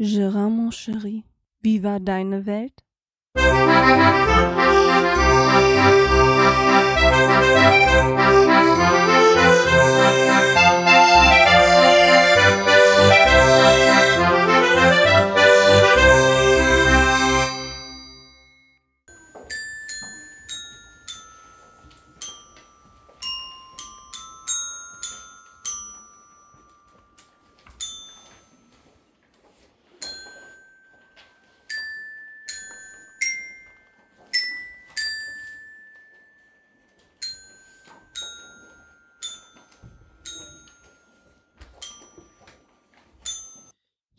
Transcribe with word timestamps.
Gérard, 0.00 0.48
mon 0.48 0.70
chéri, 0.70 1.24
wie 1.60 1.82
war 1.82 1.98
deine 1.98 2.46
Welt? 2.46 2.84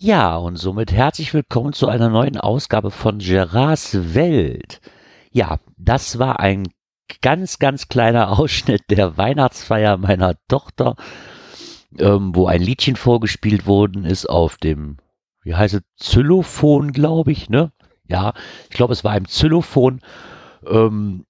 Ja, 0.10 0.38
und 0.38 0.56
somit 0.56 0.92
herzlich 0.92 1.36
willkommen 1.36 1.72
zu 1.72 1.88
einer 1.88 2.10
neuen 2.10 2.36
Ausgabe 2.36 2.90
von 2.90 3.20
Gerards 3.20 4.16
Welt. 4.16 4.82
Ja, 5.32 5.60
das 5.78 6.18
war 6.18 6.40
ein 6.40 6.68
ganz, 7.22 7.60
ganz 7.60 7.90
kleiner 7.90 8.32
Ausschnitt 8.40 8.82
der 8.90 9.20
Weihnachtsfeier 9.20 9.98
meiner 9.98 10.34
Tochter, 10.48 10.96
ähm, 12.00 12.32
wo 12.34 12.48
ein 12.48 12.64
Liedchen 12.64 12.96
vorgespielt 12.96 13.68
worden 13.68 14.04
ist 14.04 14.28
auf 14.28 14.58
dem, 14.58 14.98
wie 15.44 15.54
heißt 15.54 15.76
es, 15.76 15.82
Xylophon, 16.00 16.92
glaube 16.92 17.32
ich, 17.32 17.52
ne? 17.52 17.72
Ja, 18.08 18.34
ich 18.68 18.76
glaube, 18.76 18.94
es 18.94 19.04
war 19.04 19.12
ein 19.12 19.28
Xylophon. 19.28 20.02
Ähm, 20.68 21.28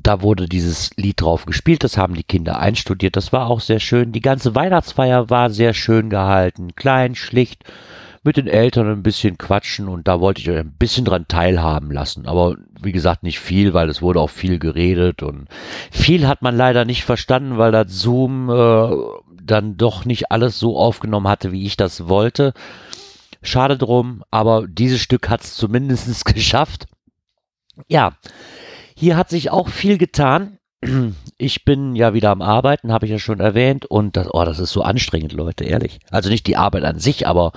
da 0.00 0.22
wurde 0.22 0.48
dieses 0.48 0.90
Lied 0.96 1.20
drauf 1.20 1.46
gespielt, 1.46 1.84
das 1.84 1.96
haben 1.96 2.14
die 2.14 2.24
Kinder 2.24 2.58
einstudiert, 2.58 3.14
das 3.14 3.32
war 3.32 3.46
auch 3.46 3.60
sehr 3.60 3.78
schön. 3.78 4.10
Die 4.10 4.20
ganze 4.20 4.56
Weihnachtsfeier 4.56 5.30
war 5.30 5.50
sehr 5.50 5.72
schön 5.72 6.10
gehalten, 6.10 6.74
klein, 6.74 7.14
schlicht, 7.14 7.62
mit 8.28 8.36
den 8.36 8.46
Eltern 8.46 8.90
ein 8.90 9.02
bisschen 9.02 9.38
quatschen 9.38 9.88
und 9.88 10.06
da 10.06 10.20
wollte 10.20 10.42
ich 10.42 10.50
euch 10.50 10.58
ein 10.58 10.76
bisschen 10.78 11.06
dran 11.06 11.24
teilhaben 11.28 11.90
lassen. 11.90 12.26
Aber 12.26 12.56
wie 12.78 12.92
gesagt, 12.92 13.22
nicht 13.22 13.40
viel, 13.40 13.72
weil 13.72 13.88
es 13.88 14.02
wurde 14.02 14.20
auch 14.20 14.28
viel 14.28 14.58
geredet 14.58 15.22
und 15.22 15.48
viel 15.90 16.28
hat 16.28 16.42
man 16.42 16.54
leider 16.54 16.84
nicht 16.84 17.04
verstanden, 17.04 17.56
weil 17.56 17.72
das 17.72 17.90
Zoom 17.90 18.50
äh, 18.50 18.90
dann 19.42 19.78
doch 19.78 20.04
nicht 20.04 20.30
alles 20.30 20.58
so 20.58 20.76
aufgenommen 20.76 21.26
hatte, 21.26 21.52
wie 21.52 21.64
ich 21.64 21.78
das 21.78 22.06
wollte. 22.10 22.52
Schade 23.40 23.78
drum, 23.78 24.22
aber 24.30 24.66
dieses 24.68 25.00
Stück 25.00 25.30
hat 25.30 25.42
es 25.42 25.54
zumindest 25.54 26.22
geschafft. 26.34 26.86
Ja, 27.86 28.12
hier 28.94 29.16
hat 29.16 29.30
sich 29.30 29.50
auch 29.50 29.68
viel 29.68 29.96
getan. 29.96 30.58
Ich 31.40 31.64
bin 31.64 31.94
ja 31.94 32.14
wieder 32.14 32.30
am 32.30 32.42
Arbeiten, 32.42 32.90
habe 32.90 33.06
ich 33.06 33.12
ja 33.12 33.20
schon 33.20 33.38
erwähnt. 33.38 33.86
Und 33.86 34.16
das, 34.16 34.26
oh, 34.28 34.44
das 34.44 34.58
ist 34.58 34.72
so 34.72 34.82
anstrengend, 34.82 35.32
Leute, 35.32 35.62
ehrlich. 35.62 36.00
Also 36.10 36.30
nicht 36.30 36.48
die 36.48 36.56
Arbeit 36.56 36.82
an 36.82 36.98
sich, 36.98 37.28
aber 37.28 37.52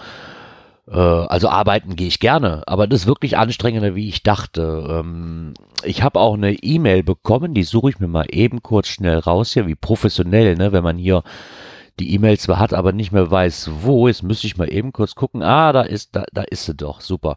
also 0.97 1.47
arbeiten 1.47 1.95
gehe 1.95 2.08
ich 2.08 2.20
gerne, 2.20 2.64
aber 2.67 2.86
das 2.86 3.02
ist 3.02 3.08
wirklich 3.08 3.38
anstrengender, 3.38 3.95
wie 3.95 4.09
ich 4.09 4.23
dachte. 4.23 4.88
Ähm, 4.89 5.53
ich 5.84 6.03
habe 6.03 6.20
auch 6.20 6.34
eine 6.34 6.53
E-Mail 6.53 7.03
bekommen, 7.03 7.53
die 7.53 7.64
suche 7.64 7.89
ich 7.89 8.00
mir 8.00 8.08
mal 8.08 8.25
eben 8.30 8.61
kurz 8.61 8.89
schnell 8.89 9.19
raus 9.19 9.53
hier, 9.53 9.67
wie 9.67 9.75
professionell, 9.75 10.56
ne, 10.56 10.72
wenn 10.72 10.84
man 10.84 10.97
hier 10.97 11.23
die 12.00 12.14
E-Mail 12.14 12.38
zwar 12.39 12.59
hat, 12.59 12.73
aber 12.73 12.92
nicht 12.92 13.12
mehr 13.12 13.30
weiß, 13.30 13.69
wo. 13.81 14.08
Jetzt 14.08 14.23
müsste 14.23 14.47
ich 14.47 14.58
mal 14.58 14.72
eben 14.72 14.92
kurz 14.92 15.16
gucken. 15.16 15.44
Ah, 15.44 15.72
da 15.72 15.81
ist, 15.81 16.16
da, 16.16 16.25
da 16.34 16.42
ist 16.42 16.66
sie 16.66 16.73
doch. 16.73 17.00
Super. 17.02 17.36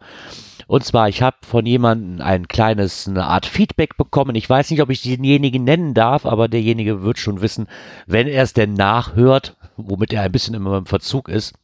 Und 0.67 0.85
zwar, 0.85 1.09
ich 1.09 1.23
habe 1.23 1.37
von 1.43 1.67
jemandem 1.67 2.25
ein 2.25 2.49
kleines, 2.49 3.07
eine 3.07 3.27
Art 3.27 3.47
Feedback 3.47 3.97
bekommen. 3.97 4.35
Ich 4.35 4.49
weiß 4.49 4.71
nicht, 4.71 4.81
ob 4.81 4.91
ich 4.91 5.03
denjenigen 5.03 5.65
nennen 5.65 5.93
darf, 5.95 6.25
aber 6.25 6.49
derjenige 6.49 7.03
wird 7.03 7.19
schon 7.19 7.43
wissen, 7.43 7.69
wenn 8.07 8.27
er 8.27 8.43
es 8.43 8.55
denn 8.55 8.75
nachhört, 8.75 9.57
womit 9.77 10.13
er 10.13 10.23
ein 10.23 10.33
bisschen 10.33 10.55
immer 10.55 10.79
im 10.79 10.87
Verzug 10.87 11.29
ist, 11.29 11.55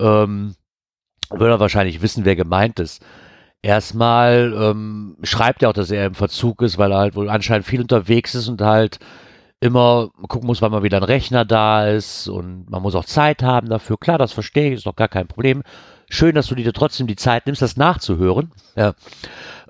ähm, 0.00 0.54
wird 1.30 1.50
er 1.50 1.60
wahrscheinlich 1.60 2.02
wissen, 2.02 2.24
wer 2.24 2.36
gemeint 2.36 2.80
ist. 2.80 3.02
Erstmal 3.62 4.54
ähm, 4.56 5.16
schreibt 5.22 5.62
er 5.62 5.70
auch, 5.70 5.74
dass 5.74 5.90
er 5.90 6.06
im 6.06 6.14
Verzug 6.14 6.62
ist, 6.62 6.78
weil 6.78 6.92
er 6.92 6.98
halt 6.98 7.14
wohl 7.14 7.28
anscheinend 7.28 7.66
viel 7.66 7.82
unterwegs 7.82 8.34
ist 8.34 8.48
und 8.48 8.62
halt 8.62 8.98
immer 9.60 10.08
gucken 10.28 10.46
muss, 10.46 10.62
wann 10.62 10.72
mal 10.72 10.82
wieder 10.82 10.96
ein 10.96 11.02
Rechner 11.02 11.44
da 11.44 11.86
ist 11.86 12.28
und 12.28 12.70
man 12.70 12.80
muss 12.82 12.94
auch 12.94 13.04
Zeit 13.04 13.42
haben 13.42 13.68
dafür. 13.68 13.98
Klar, 13.98 14.16
das 14.16 14.32
verstehe 14.32 14.68
ich, 14.68 14.78
ist 14.78 14.86
doch 14.86 14.96
gar 14.96 15.08
kein 15.08 15.28
Problem. 15.28 15.62
Schön, 16.08 16.34
dass 16.34 16.46
du 16.46 16.54
dir 16.54 16.72
trotzdem 16.72 17.06
die 17.06 17.16
Zeit 17.16 17.46
nimmst, 17.46 17.62
das 17.62 17.76
nachzuhören. 17.76 18.50
Ja. 18.74 18.94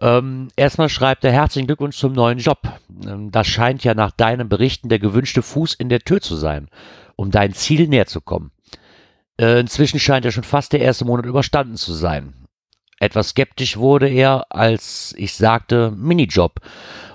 Ähm, 0.00 0.48
erstmal 0.56 0.88
schreibt 0.88 1.24
er 1.24 1.32
herzlichen 1.32 1.66
Glückwunsch 1.66 1.98
zum 1.98 2.12
neuen 2.12 2.38
Job. 2.38 2.60
Ähm, 3.04 3.32
das 3.32 3.48
scheint 3.48 3.82
ja 3.82 3.94
nach 3.94 4.12
deinen 4.12 4.48
Berichten 4.48 4.88
der 4.88 5.00
gewünschte 5.00 5.42
Fuß 5.42 5.74
in 5.74 5.88
der 5.88 6.00
Tür 6.00 6.20
zu 6.20 6.36
sein, 6.36 6.68
um 7.16 7.32
dein 7.32 7.52
Ziel 7.52 7.88
näher 7.88 8.06
zu 8.06 8.20
kommen. 8.20 8.52
Äh, 9.40 9.58
inzwischen 9.58 9.98
scheint 9.98 10.26
ja 10.26 10.30
schon 10.30 10.44
fast 10.44 10.74
der 10.74 10.82
erste 10.82 11.06
Monat 11.06 11.24
überstanden 11.24 11.76
zu 11.76 11.94
sein. 11.94 12.34
Etwas 12.98 13.30
skeptisch 13.30 13.78
wurde 13.78 14.06
er, 14.06 14.44
als 14.50 15.14
ich 15.16 15.34
sagte 15.34 15.90
Minijob. 15.96 16.60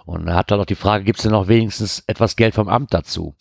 Und 0.05 0.27
er 0.27 0.33
hat 0.33 0.49
dann 0.49 0.57
noch 0.57 0.65
die 0.65 0.73
Frage, 0.73 1.03
gibt 1.03 1.19
es 1.19 1.23
denn 1.23 1.33
noch 1.33 1.47
wenigstens 1.47 2.03
etwas 2.07 2.35
Geld 2.35 2.55
vom 2.55 2.67
Amt 2.67 2.95
dazu? 2.95 3.35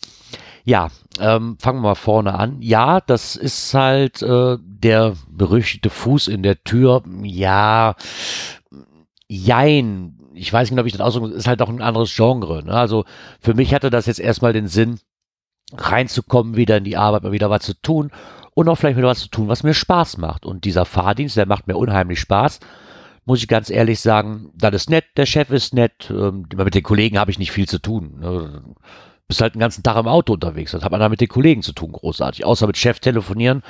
Ja, 0.65 0.89
ähm, 1.19 1.57
fangen 1.59 1.79
wir 1.79 1.89
mal 1.89 1.95
vorne 1.95 2.35
an. 2.35 2.61
Ja, 2.61 3.01
das 3.01 3.35
ist 3.35 3.73
halt 3.73 4.21
äh, 4.21 4.57
der 4.61 5.15
berüchtigte 5.29 5.89
Fuß 5.89 6.27
in 6.27 6.43
der 6.43 6.63
Tür. 6.63 7.01
Ja, 7.23 7.95
jein. 9.27 10.19
Ich 10.35 10.53
weiß 10.53 10.69
nicht, 10.69 10.79
ob 10.79 10.85
ich 10.85 10.93
das 10.93 11.01
ausdrücke, 11.01 11.33
ist 11.33 11.47
halt 11.47 11.63
auch 11.63 11.69
ein 11.69 11.81
anderes 11.81 12.15
Genre. 12.15 12.63
Ne? 12.63 12.73
Also 12.73 13.05
für 13.39 13.55
mich 13.55 13.73
hatte 13.73 13.89
das 13.89 14.05
jetzt 14.05 14.19
erstmal 14.19 14.53
den 14.53 14.67
Sinn, 14.67 14.99
reinzukommen, 15.73 16.55
wieder 16.55 16.77
in 16.77 16.83
die 16.83 16.97
Arbeit, 16.97 17.23
mal 17.23 17.31
wieder 17.31 17.49
was 17.49 17.63
zu 17.63 17.73
tun 17.81 18.11
und 18.55 18.69
auch 18.69 18.75
vielleicht 18.75 18.97
wieder 18.97 19.09
was 19.09 19.19
zu 19.19 19.27
tun, 19.27 19.47
was 19.47 19.61
mir 19.61 19.75
Spaß 19.75 20.17
macht. 20.17 20.45
Und 20.45 20.63
dieser 20.63 20.85
Fahrdienst, 20.85 21.37
der 21.37 21.45
macht 21.45 21.67
mir 21.67 21.77
unheimlich 21.77 22.19
Spaß. 22.21 22.61
Muss 23.25 23.41
ich 23.41 23.47
ganz 23.47 23.69
ehrlich 23.69 23.99
sagen, 23.99 24.51
das 24.55 24.73
ist 24.73 24.89
nett, 24.89 25.05
der 25.17 25.25
Chef 25.25 25.51
ist 25.51 25.73
nett, 25.73 26.09
ähm, 26.09 26.47
mit 26.55 26.73
den 26.73 26.83
Kollegen 26.83 27.19
habe 27.19 27.31
ich 27.31 27.39
nicht 27.39 27.51
viel 27.51 27.67
zu 27.67 27.79
tun. 27.79 28.19
Ne? 28.19 28.63
Bist 29.27 29.41
halt 29.41 29.55
den 29.55 29.59
ganzen 29.59 29.83
Tag 29.83 29.97
im 29.97 30.07
Auto 30.07 30.33
unterwegs. 30.33 30.71
Das 30.71 30.83
hat 30.83 30.91
man 30.91 30.99
da 30.99 31.09
mit 31.09 31.19
den 31.19 31.27
Kollegen 31.27 31.63
zu 31.63 31.73
tun, 31.73 31.91
großartig. 31.91 32.45
Außer 32.45 32.65
mit 32.65 32.77
Chef 32.77 32.99
telefonieren 32.99 33.61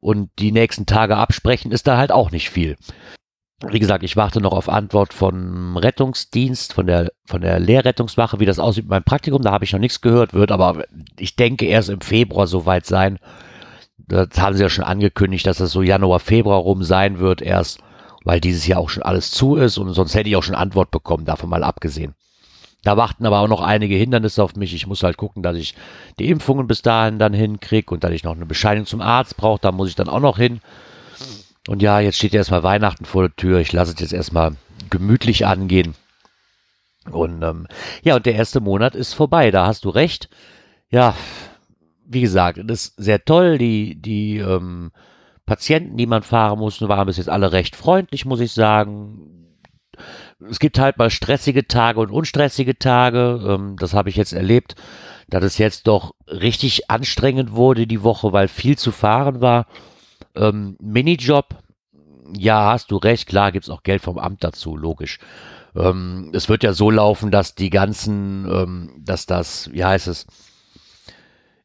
und 0.00 0.30
die 0.38 0.52
nächsten 0.52 0.86
Tage 0.86 1.16
absprechen, 1.16 1.72
ist 1.72 1.86
da 1.86 1.96
halt 1.96 2.12
auch 2.12 2.30
nicht 2.30 2.50
viel. 2.50 2.76
Wie 3.66 3.78
gesagt, 3.78 4.04
ich 4.04 4.16
warte 4.16 4.40
noch 4.40 4.52
auf 4.52 4.68
Antwort 4.68 5.14
vom 5.14 5.76
Rettungsdienst, 5.76 6.74
von 6.74 6.86
der, 6.86 7.10
von 7.24 7.40
der 7.40 7.58
Lehrrettungswache, 7.58 8.38
wie 8.38 8.46
das 8.46 8.58
aussieht 8.58 8.84
mit 8.84 8.90
meinem 8.90 9.04
Praktikum. 9.04 9.42
Da 9.42 9.52
habe 9.52 9.64
ich 9.64 9.72
noch 9.72 9.80
nichts 9.80 10.02
gehört, 10.02 10.34
wird 10.34 10.52
aber, 10.52 10.84
ich 11.18 11.34
denke, 11.34 11.64
erst 11.66 11.88
im 11.88 12.02
Februar 12.02 12.46
soweit 12.46 12.84
sein. 12.84 13.18
Das 13.96 14.28
haben 14.38 14.56
sie 14.56 14.62
ja 14.62 14.68
schon 14.68 14.84
angekündigt, 14.84 15.46
dass 15.46 15.58
das 15.58 15.72
so 15.72 15.82
Januar, 15.82 16.20
Februar 16.20 16.58
rum 16.58 16.82
sein 16.82 17.18
wird 17.18 17.40
erst, 17.40 17.78
weil 18.24 18.40
dieses 18.40 18.66
Jahr 18.66 18.80
auch 18.80 18.90
schon 18.90 19.02
alles 19.02 19.30
zu 19.30 19.56
ist 19.56 19.78
und 19.78 19.92
sonst 19.94 20.14
hätte 20.14 20.28
ich 20.28 20.36
auch 20.36 20.42
schon 20.42 20.54
Antwort 20.54 20.90
bekommen, 20.90 21.24
davon 21.24 21.48
mal 21.48 21.64
abgesehen. 21.64 22.14
Da 22.82 22.98
warten 22.98 23.24
aber 23.24 23.40
auch 23.40 23.48
noch 23.48 23.62
einige 23.62 23.94
Hindernisse 23.94 24.42
auf 24.42 24.56
mich. 24.56 24.74
Ich 24.74 24.86
muss 24.86 25.02
halt 25.02 25.16
gucken, 25.16 25.42
dass 25.42 25.56
ich 25.56 25.74
die 26.18 26.28
Impfungen 26.28 26.66
bis 26.66 26.82
dahin 26.82 27.18
dann 27.18 27.32
hinkriege 27.32 27.94
und 27.94 28.04
dass 28.04 28.12
ich 28.12 28.24
noch 28.24 28.34
eine 28.34 28.44
Bescheinigung 28.44 28.86
zum 28.86 29.00
Arzt 29.00 29.38
brauche, 29.38 29.60
da 29.60 29.72
muss 29.72 29.88
ich 29.88 29.94
dann 29.94 30.08
auch 30.08 30.20
noch 30.20 30.36
hin. 30.36 30.60
Und 31.66 31.80
ja, 31.80 31.98
jetzt 32.00 32.16
steht 32.18 32.34
ja 32.34 32.38
erstmal 32.38 32.62
Weihnachten 32.62 33.06
vor 33.06 33.22
der 33.22 33.36
Tür. 33.36 33.58
Ich 33.60 33.72
lasse 33.72 33.94
es 33.94 34.00
jetzt 34.00 34.12
erstmal 34.12 34.54
gemütlich 34.90 35.46
angehen. 35.46 35.94
Und 37.10 37.42
ähm, 37.42 37.66
ja, 38.02 38.16
und 38.16 38.26
der 38.26 38.34
erste 38.34 38.60
Monat 38.60 38.94
ist 38.94 39.14
vorbei, 39.14 39.50
da 39.50 39.66
hast 39.66 39.86
du 39.86 39.90
recht. 39.90 40.28
Ja, 40.90 41.14
wie 42.06 42.20
gesagt, 42.20 42.60
das 42.64 42.86
ist 42.86 42.96
sehr 42.96 43.24
toll. 43.24 43.58
Die, 43.58 44.00
die 44.00 44.38
ähm, 44.38 44.92
Patienten, 45.46 45.96
die 45.96 46.06
man 46.06 46.22
fahren 46.22 46.58
musste, 46.58 46.88
waren 46.88 47.06
bis 47.06 47.16
jetzt 47.16 47.28
alle 47.28 47.52
recht 47.52 47.76
freundlich, 47.76 48.24
muss 48.24 48.40
ich 48.40 48.52
sagen. 48.52 49.30
Es 50.48 50.58
gibt 50.58 50.78
halt 50.78 50.98
mal 50.98 51.10
stressige 51.10 51.66
Tage 51.66 52.00
und 52.00 52.10
unstressige 52.10 52.78
Tage. 52.78 53.40
Ähm, 53.46 53.76
das 53.78 53.94
habe 53.94 54.08
ich 54.08 54.16
jetzt 54.16 54.32
erlebt, 54.32 54.74
dass 55.28 55.44
es 55.44 55.58
jetzt 55.58 55.86
doch 55.86 56.14
richtig 56.26 56.90
anstrengend 56.90 57.52
wurde 57.52 57.86
die 57.86 58.02
Woche, 58.02 58.32
weil 58.32 58.48
viel 58.48 58.76
zu 58.76 58.90
fahren 58.92 59.40
war. 59.40 59.66
Ähm, 60.34 60.76
Minijob, 60.80 61.56
ja, 62.36 62.72
hast 62.72 62.90
du 62.90 62.96
recht, 62.96 63.28
klar 63.28 63.52
gibt 63.52 63.64
es 63.64 63.70
auch 63.70 63.82
Geld 63.82 64.02
vom 64.02 64.18
Amt 64.18 64.42
dazu, 64.42 64.76
logisch. 64.76 65.18
Ähm, 65.76 66.30
es 66.32 66.48
wird 66.48 66.62
ja 66.62 66.72
so 66.72 66.90
laufen, 66.90 67.30
dass 67.30 67.54
die 67.54 67.70
ganzen, 67.70 68.48
ähm, 68.50 68.90
dass 68.98 69.26
das, 69.26 69.70
wie 69.72 69.84
heißt 69.84 70.08
es, 70.08 70.26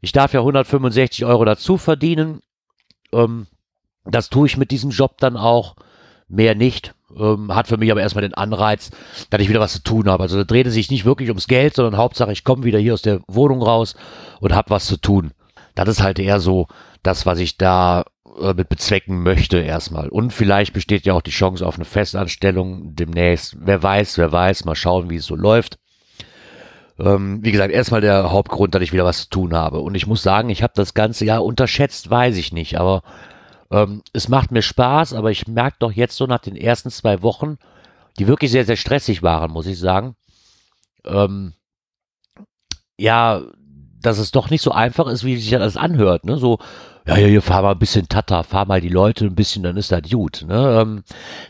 ich 0.01 0.11
darf 0.11 0.33
ja 0.33 0.39
165 0.39 1.25
Euro 1.25 1.45
dazu 1.45 1.77
verdienen. 1.77 2.41
Ähm, 3.11 3.47
das 4.05 4.29
tue 4.29 4.47
ich 4.47 4.57
mit 4.57 4.71
diesem 4.71 4.91
Job 4.91 5.17
dann 5.19 5.37
auch. 5.37 5.75
Mehr 6.27 6.55
nicht. 6.55 6.93
Ähm, 7.17 7.53
hat 7.53 7.67
für 7.67 7.77
mich 7.77 7.91
aber 7.91 8.01
erstmal 8.01 8.21
den 8.21 8.35
Anreiz, 8.35 8.91
dass 9.29 9.41
ich 9.41 9.49
wieder 9.49 9.59
was 9.59 9.73
zu 9.73 9.83
tun 9.83 10.09
habe. 10.09 10.23
Also 10.23 10.37
da 10.37 10.43
dreht 10.43 10.67
es 10.67 10.73
sich 10.73 10.91
nicht 10.91 11.05
wirklich 11.05 11.29
ums 11.29 11.47
Geld, 11.47 11.73
sondern 11.73 11.97
Hauptsache, 11.97 12.31
ich 12.31 12.43
komme 12.43 12.63
wieder 12.63 12.79
hier 12.79 12.93
aus 12.93 13.01
der 13.01 13.21
Wohnung 13.27 13.63
raus 13.63 13.95
und 14.39 14.53
habe 14.53 14.69
was 14.69 14.85
zu 14.85 14.97
tun. 14.97 15.31
Das 15.73 15.89
ist 15.89 16.03
halt 16.03 16.19
eher 16.19 16.39
so 16.39 16.67
das, 17.01 17.25
was 17.25 17.39
ich 17.39 17.57
da 17.57 18.05
äh, 18.39 18.53
mit 18.53 18.69
bezwecken 18.69 19.23
möchte 19.23 19.57
erstmal. 19.57 20.09
Und 20.09 20.33
vielleicht 20.33 20.73
besteht 20.73 21.05
ja 21.05 21.13
auch 21.13 21.21
die 21.21 21.31
Chance 21.31 21.65
auf 21.65 21.75
eine 21.75 21.85
Festanstellung 21.85 22.95
demnächst. 22.95 23.57
Wer 23.59 23.81
weiß, 23.81 24.17
wer 24.17 24.31
weiß, 24.31 24.65
mal 24.65 24.75
schauen, 24.75 25.09
wie 25.09 25.15
es 25.15 25.25
so 25.25 25.35
läuft. 25.35 25.79
Ähm, 26.99 27.39
wie 27.43 27.51
gesagt, 27.51 27.73
erstmal 27.73 28.01
der 28.01 28.31
Hauptgrund, 28.31 28.75
dass 28.75 28.81
ich 28.81 28.93
wieder 28.93 29.05
was 29.05 29.23
zu 29.23 29.29
tun 29.29 29.53
habe. 29.53 29.79
Und 29.79 29.95
ich 29.95 30.07
muss 30.07 30.21
sagen, 30.21 30.49
ich 30.49 30.63
habe 30.63 30.73
das 30.75 30.93
Ganze 30.93 31.25
ja 31.25 31.39
unterschätzt, 31.39 32.09
weiß 32.09 32.35
ich 32.37 32.51
nicht. 32.51 32.77
Aber 32.77 33.03
ähm, 33.71 34.01
es 34.13 34.27
macht 34.27 34.51
mir 34.51 34.61
Spaß, 34.61 35.13
aber 35.13 35.31
ich 35.31 35.47
merke 35.47 35.77
doch 35.79 35.91
jetzt 35.91 36.17
so 36.17 36.25
nach 36.25 36.39
den 36.39 36.55
ersten 36.55 36.89
zwei 36.89 37.21
Wochen, 37.21 37.57
die 38.17 38.27
wirklich 38.27 38.51
sehr, 38.51 38.65
sehr 38.65 38.75
stressig 38.75 39.23
waren, 39.23 39.51
muss 39.51 39.67
ich 39.67 39.79
sagen. 39.79 40.15
Ähm, 41.05 41.53
ja, 42.97 43.41
dass 44.01 44.17
es 44.17 44.31
doch 44.31 44.49
nicht 44.49 44.61
so 44.61 44.71
einfach 44.71 45.07
ist, 45.07 45.23
wie 45.23 45.37
sich 45.37 45.51
das 45.51 45.77
anhört. 45.77 46.25
Ne? 46.25 46.37
So, 46.37 46.59
ja, 47.05 47.17
ja, 47.17 47.27
hier 47.27 47.41
fahr 47.41 47.61
mal 47.61 47.71
ein 47.71 47.79
bisschen 47.79 48.07
Tata, 48.07 48.43
fahr 48.43 48.65
mal 48.65 48.81
die 48.81 48.89
Leute 48.89 49.25
ein 49.25 49.35
bisschen, 49.35 49.63
dann 49.63 49.77
ist 49.77 49.91
das 49.91 50.01
gut. 50.09 50.45
Ne? 50.47 50.79
Ähm, 50.81 51.03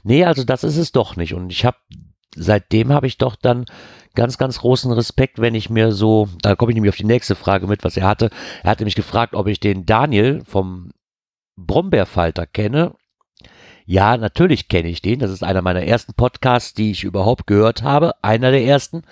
nee, 0.03 0.25
also 0.25 0.43
das 0.43 0.63
ist 0.63 0.77
es 0.77 0.91
doch 0.91 1.15
nicht. 1.15 1.33
Und 1.33 1.51
ich 1.51 1.65
habe, 1.65 1.77
seitdem 2.39 2.91
habe 2.91 3.07
ich 3.07 3.17
doch 3.17 3.35
dann 3.35 3.65
ganz, 4.15 4.37
ganz 4.37 4.59
großen 4.59 4.91
Respekt, 4.91 5.39
wenn 5.39 5.55
ich 5.55 5.69
mir 5.69 5.91
so, 5.91 6.29
da 6.41 6.55
komme 6.55 6.71
ich 6.71 6.75
nämlich 6.75 6.89
auf 6.89 6.97
die 6.97 7.05
nächste 7.05 7.35
Frage 7.35 7.67
mit, 7.67 7.83
was 7.83 7.97
er 7.97 8.07
hatte. 8.07 8.29
Er 8.63 8.71
hatte 8.71 8.85
mich 8.85 8.95
gefragt, 8.95 9.35
ob 9.35 9.47
ich 9.47 9.59
den 9.59 9.85
Daniel 9.85 10.41
vom 10.45 10.91
Brombeerfalter 11.55 12.45
kenne. 12.45 12.95
Ja, 13.85 14.17
natürlich 14.17 14.67
kenne 14.67 14.89
ich 14.89 15.01
den. 15.01 15.19
Das 15.19 15.31
ist 15.31 15.43
einer 15.43 15.61
meiner 15.61 15.83
ersten 15.83 16.13
Podcasts, 16.13 16.73
die 16.73 16.91
ich 16.91 17.03
überhaupt 17.03 17.47
gehört 17.47 17.83
habe. 17.83 18.13
Einer 18.21 18.51
der 18.51 18.63
ersten. 18.63 19.03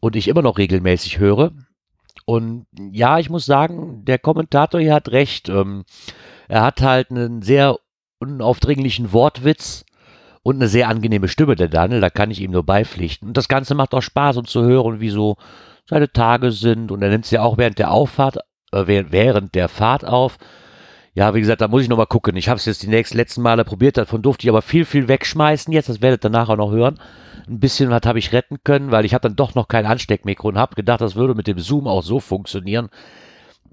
Und 0.00 0.16
ich 0.16 0.28
immer 0.28 0.42
noch 0.42 0.58
regelmäßig 0.58 1.18
höre. 1.18 1.52
Und 2.24 2.66
ja, 2.92 3.18
ich 3.18 3.30
muss 3.30 3.46
sagen, 3.46 4.04
der 4.04 4.18
Kommentator 4.18 4.80
hier 4.80 4.94
hat 4.94 5.10
recht. 5.10 5.48
Ähm, 5.48 5.84
er 6.48 6.62
hat 6.62 6.82
halt 6.82 7.10
einen 7.10 7.42
sehr 7.42 7.78
unaufdringlichen 8.18 9.12
Wortwitz 9.12 9.85
und 10.46 10.54
eine 10.54 10.68
sehr 10.68 10.88
angenehme 10.88 11.26
Stimme, 11.26 11.56
der 11.56 11.66
Daniel. 11.66 12.00
Da 12.00 12.08
kann 12.08 12.30
ich 12.30 12.40
ihm 12.40 12.52
nur 12.52 12.62
beipflichten. 12.62 13.26
Und 13.26 13.36
das 13.36 13.48
Ganze 13.48 13.74
macht 13.74 13.92
auch 13.94 14.00
Spaß, 14.00 14.36
um 14.36 14.44
zu 14.44 14.62
hören, 14.62 15.00
wie 15.00 15.08
so 15.08 15.38
seine 15.86 16.12
Tage 16.12 16.52
sind. 16.52 16.92
Und 16.92 17.02
er 17.02 17.08
nimmt 17.08 17.24
es 17.24 17.32
ja 17.32 17.42
auch 17.42 17.58
während 17.58 17.80
der 17.80 17.90
Auffahrt, 17.90 18.36
äh, 18.70 18.84
während 18.86 19.56
der 19.56 19.68
Fahrt 19.68 20.04
auf. 20.04 20.38
Ja, 21.14 21.34
wie 21.34 21.40
gesagt, 21.40 21.62
da 21.62 21.66
muss 21.66 21.82
ich 21.82 21.88
nochmal 21.88 22.06
gucken. 22.06 22.36
Ich 22.36 22.48
habe 22.48 22.58
es 22.58 22.64
jetzt 22.64 22.84
die 22.84 22.86
nächsten 22.86 23.16
letzten 23.16 23.42
Male 23.42 23.64
probiert, 23.64 23.96
davon 23.96 24.22
durfte 24.22 24.46
ich 24.46 24.48
aber 24.48 24.62
viel, 24.62 24.84
viel 24.84 25.08
wegschmeißen 25.08 25.72
jetzt. 25.72 25.88
Das 25.88 26.00
werdet 26.00 26.24
ihr 26.24 26.30
nachher 26.30 26.56
noch 26.56 26.70
hören. 26.70 27.00
Ein 27.48 27.58
bisschen 27.58 27.90
was 27.90 28.02
habe 28.04 28.20
ich 28.20 28.32
retten 28.32 28.58
können, 28.62 28.92
weil 28.92 29.04
ich 29.04 29.14
habe 29.14 29.28
dann 29.28 29.34
doch 29.34 29.56
noch 29.56 29.66
kein 29.66 29.84
Ansteckmikro 29.84 30.46
und 30.46 30.58
habe 30.58 30.76
gedacht, 30.76 31.00
das 31.00 31.16
würde 31.16 31.34
mit 31.34 31.48
dem 31.48 31.58
Zoom 31.58 31.88
auch 31.88 32.04
so 32.04 32.20
funktionieren. 32.20 32.88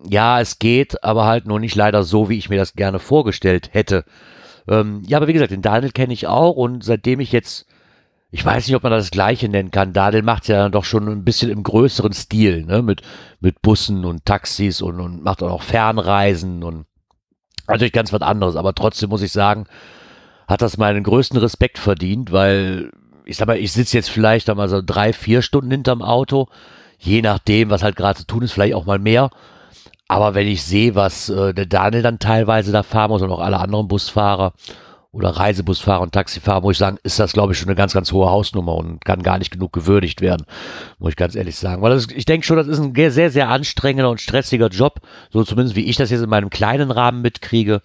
Ja, 0.10 0.42
es 0.42 0.58
geht, 0.58 1.04
aber 1.04 1.26
halt 1.26 1.46
nur 1.46 1.60
nicht 1.60 1.76
leider 1.76 2.02
so, 2.02 2.30
wie 2.30 2.38
ich 2.40 2.50
mir 2.50 2.58
das 2.58 2.74
gerne 2.74 2.98
vorgestellt 2.98 3.70
hätte. 3.74 4.06
Ähm, 4.68 5.04
ja, 5.06 5.18
aber 5.18 5.28
wie 5.28 5.34
gesagt, 5.34 5.52
den 5.52 5.62
Daniel 5.62 5.92
kenne 5.92 6.14
ich 6.14 6.28
auch 6.28 6.56
und 6.56 6.84
seitdem 6.84 7.20
ich 7.20 7.32
jetzt, 7.32 7.66
ich 8.32 8.44
weiß 8.44 8.68
nicht, 8.68 8.76
ob 8.76 8.84
man 8.84 8.92
das 8.92 9.12
gleiche 9.12 9.50
nennen 9.50 9.72
kann. 9.72 9.94
Daniel 9.94 10.22
macht 10.22 10.48
ja 10.48 10.70
doch 10.70 10.86
schon 10.86 11.08
ein 11.08 11.24
bisschen 11.24 11.52
im 11.52 11.64
größeren 11.64 12.14
Stil, 12.14 12.66
ne, 12.66 12.82
mit, 12.82 13.02
mit 13.40 13.62
Bussen 13.62 14.06
und 14.06 14.26
Taxis 14.26 14.82
und, 14.82 15.00
und 15.00 15.24
macht 15.24 15.44
auch 15.44 15.50
noch 15.50 15.64
Fernreisen 15.64 16.64
und 16.64 16.86
Natürlich 17.68 17.94
ganz 17.94 18.12
was 18.12 18.22
anderes, 18.22 18.56
aber 18.56 18.76
trotzdem 18.76 19.10
muss 19.10 19.22
ich 19.22 19.32
sagen, 19.32 19.66
hat 20.48 20.62
das 20.62 20.78
meinen 20.78 21.04
größten 21.04 21.40
Respekt 21.40 21.80
verdient, 21.80 22.32
weil 22.32 22.92
ich 23.26 23.38
sag 23.38 23.48
mal, 23.48 23.58
ich 23.58 23.72
sitze 23.72 23.96
jetzt 23.96 24.10
vielleicht 24.10 24.50
einmal 24.50 24.68
so 24.68 24.82
drei, 24.86 25.14
vier 25.14 25.42
Stunden 25.42 25.72
hinterm 25.72 26.02
Auto, 26.02 26.48
je 27.00 27.22
nachdem, 27.22 27.70
was 27.70 27.82
halt 27.82 27.96
gerade 27.96 28.20
zu 28.20 28.28
tun 28.28 28.44
ist, 28.44 28.52
vielleicht 28.52 28.76
auch 28.76 28.86
mal 28.86 29.00
mehr. 29.00 29.30
Aber 30.14 30.36
wenn 30.36 30.48
ich 30.48 30.62
sehe, 30.62 30.94
was 30.94 31.30
äh, 31.30 31.56
der 31.56 31.66
Daniel 31.66 32.04
dann 32.04 32.20
teilweise 32.20 32.72
da 32.72 32.84
fahren 32.84 33.10
muss 33.10 33.24
und 33.24 33.32
auch 33.32 33.40
alle 33.40 33.60
anderen 33.60 33.88
Busfahrer 33.88 34.54
oder 35.12 35.30
Reisebusfahrer 35.30 36.02
und 36.02 36.12
Taxifahrer, 36.12 36.62
muss 36.62 36.74
ich 36.74 36.78
sagen, 36.78 37.00
ist 37.02 37.20
das, 37.20 37.34
glaube 37.34 37.54
ich, 37.54 37.58
schon 37.58 37.68
eine 37.68 37.76
ganz, 37.76 37.96
ganz 37.96 38.12
hohe 38.12 38.30
Hausnummer 38.30 38.76
und 38.76 39.04
kann 39.04 39.24
gar 39.24 39.40
nicht 39.40 39.50
genug 39.50 39.74
gewürdigt 39.74 40.22
werden, 40.22 40.46
muss 41.00 41.10
ich 41.10 41.16
ganz 41.16 41.36
ehrlich 41.36 41.56
sagen. 41.56 41.82
Weil 41.82 41.96
das, 41.96 42.08
ich 42.14 42.26
denke 42.26 42.46
schon, 42.46 42.58
das 42.58 42.68
ist 42.68 42.78
ein 42.78 42.94
sehr, 42.94 43.32
sehr 43.32 43.50
anstrengender 43.50 44.12
und 44.12 44.22
stressiger 44.22 44.68
Job, 44.68 45.00
so 45.32 45.44
zumindest 45.44 45.76
wie 45.76 45.86
ich 45.86 45.98
das 45.98 46.12
jetzt 46.12 46.22
in 46.22 46.30
meinem 46.30 46.52
kleinen 46.52 46.92
Rahmen 46.92 47.24
mitkriege. 47.24 47.82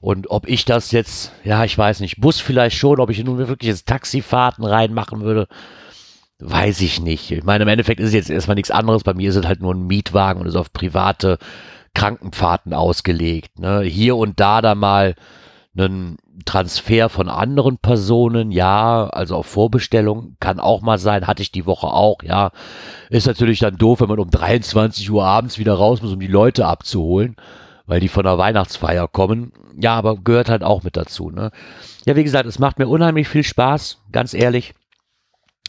Und 0.00 0.30
ob 0.30 0.48
ich 0.48 0.64
das 0.64 0.90
jetzt, 0.90 1.32
ja, 1.44 1.64
ich 1.64 1.76
weiß 1.76 2.00
nicht, 2.00 2.18
Bus 2.18 2.40
vielleicht 2.40 2.78
schon, 2.78 2.98
ob 2.98 3.10
ich 3.10 3.22
nun 3.22 3.36
wirklich 3.36 3.68
jetzt 3.68 3.86
Taxifahrten 3.88 4.64
reinmachen 4.64 5.20
würde, 5.20 5.48
weiß 6.42 6.80
ich 6.80 7.00
nicht. 7.00 7.30
Ich 7.30 7.44
meine, 7.44 7.62
im 7.62 7.68
Endeffekt 7.68 8.00
ist 8.00 8.08
es 8.08 8.14
jetzt 8.14 8.30
erstmal 8.30 8.56
nichts 8.56 8.70
anderes. 8.70 9.04
Bei 9.04 9.14
mir 9.14 9.30
ist 9.30 9.36
es 9.36 9.46
halt 9.46 9.60
nur 9.60 9.74
ein 9.74 9.86
Mietwagen 9.86 10.40
und 10.40 10.46
ist 10.46 10.56
auf 10.56 10.72
private 10.72 11.38
Krankenfahrten 11.94 12.74
ausgelegt. 12.74 13.58
Ne? 13.58 13.82
Hier 13.82 14.16
und 14.16 14.40
da 14.40 14.60
da 14.60 14.74
mal 14.74 15.14
einen 15.76 16.18
Transfer 16.44 17.08
von 17.08 17.28
anderen 17.28 17.78
Personen, 17.78 18.50
ja, 18.50 19.06
also 19.06 19.36
auf 19.36 19.46
Vorbestellung 19.46 20.36
kann 20.38 20.60
auch 20.60 20.82
mal 20.82 20.98
sein, 20.98 21.26
hatte 21.26 21.42
ich 21.42 21.52
die 21.52 21.64
Woche 21.66 21.86
auch, 21.86 22.22
ja. 22.22 22.50
Ist 23.08 23.26
natürlich 23.26 23.60
dann 23.60 23.76
doof, 23.76 24.00
wenn 24.00 24.08
man 24.08 24.18
um 24.18 24.30
23 24.30 25.10
Uhr 25.10 25.24
abends 25.24 25.58
wieder 25.58 25.74
raus 25.74 26.02
muss, 26.02 26.12
um 26.12 26.20
die 26.20 26.26
Leute 26.26 26.66
abzuholen, 26.66 27.36
weil 27.86 28.00
die 28.00 28.08
von 28.08 28.24
der 28.24 28.36
Weihnachtsfeier 28.36 29.08
kommen. 29.08 29.52
Ja, 29.80 29.94
aber 29.94 30.16
gehört 30.16 30.50
halt 30.50 30.62
auch 30.62 30.82
mit 30.82 30.96
dazu, 30.96 31.30
ne. 31.30 31.52
Ja, 32.04 32.16
wie 32.16 32.24
gesagt, 32.24 32.46
es 32.46 32.58
macht 32.58 32.78
mir 32.78 32.88
unheimlich 32.88 33.28
viel 33.28 33.44
Spaß, 33.44 34.02
ganz 34.10 34.34
ehrlich. 34.34 34.74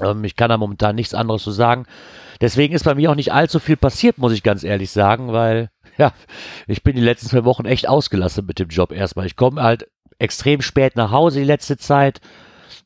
Ähm, 0.02 0.24
ich 0.24 0.36
kann 0.36 0.50
da 0.50 0.58
momentan 0.58 0.96
nichts 0.96 1.14
anderes 1.14 1.44
zu 1.44 1.52
sagen. 1.52 1.86
Deswegen 2.42 2.74
ist 2.74 2.86
bei 2.86 2.96
mir 2.96 3.12
auch 3.12 3.16
nicht 3.16 3.34
allzu 3.34 3.60
viel 3.60 3.78
passiert, 3.78 4.18
muss 4.18 4.34
ich 4.34 4.44
ganz 4.44 4.64
ehrlich 4.64 4.92
sagen, 4.92 5.32
weil 5.32 5.70
ja, 5.98 6.14
ich 6.68 6.84
bin 6.84 6.96
die 6.96 7.02
letzten 7.02 7.28
zwei 7.28 7.46
Wochen 7.46 7.66
echt 7.66 7.88
ausgelassen 7.88 8.46
mit 8.46 8.60
dem 8.60 8.70
Job 8.70 8.92
erstmal. 8.92 9.26
Ich 9.26 9.36
komme 9.36 9.62
halt 9.62 9.88
extrem 10.20 10.62
spät 10.62 10.96
nach 10.96 11.12
Hause 11.12 11.40
die 11.40 11.46
letzte 11.46 11.78
Zeit. 11.78 12.22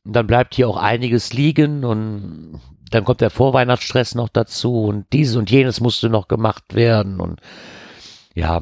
Und 0.04 0.14
dann 0.14 0.28
bleibt 0.28 0.56
hier 0.56 0.70
auch 0.70 0.78
einiges 0.78 1.34
liegen 1.34 1.84
und 1.84 2.62
dann 2.92 3.04
kommt 3.04 3.22
der 3.22 3.30
Vorweihnachtsstress 3.30 4.16
noch 4.16 4.30
dazu 4.30 4.86
und 4.86 5.06
dieses 5.12 5.36
und 5.36 5.52
jenes 5.52 5.82
musste 5.82 6.10
noch 6.10 6.28
gemacht 6.28 6.74
werden 6.74 7.20
und 7.20 7.42
ja, 8.34 8.62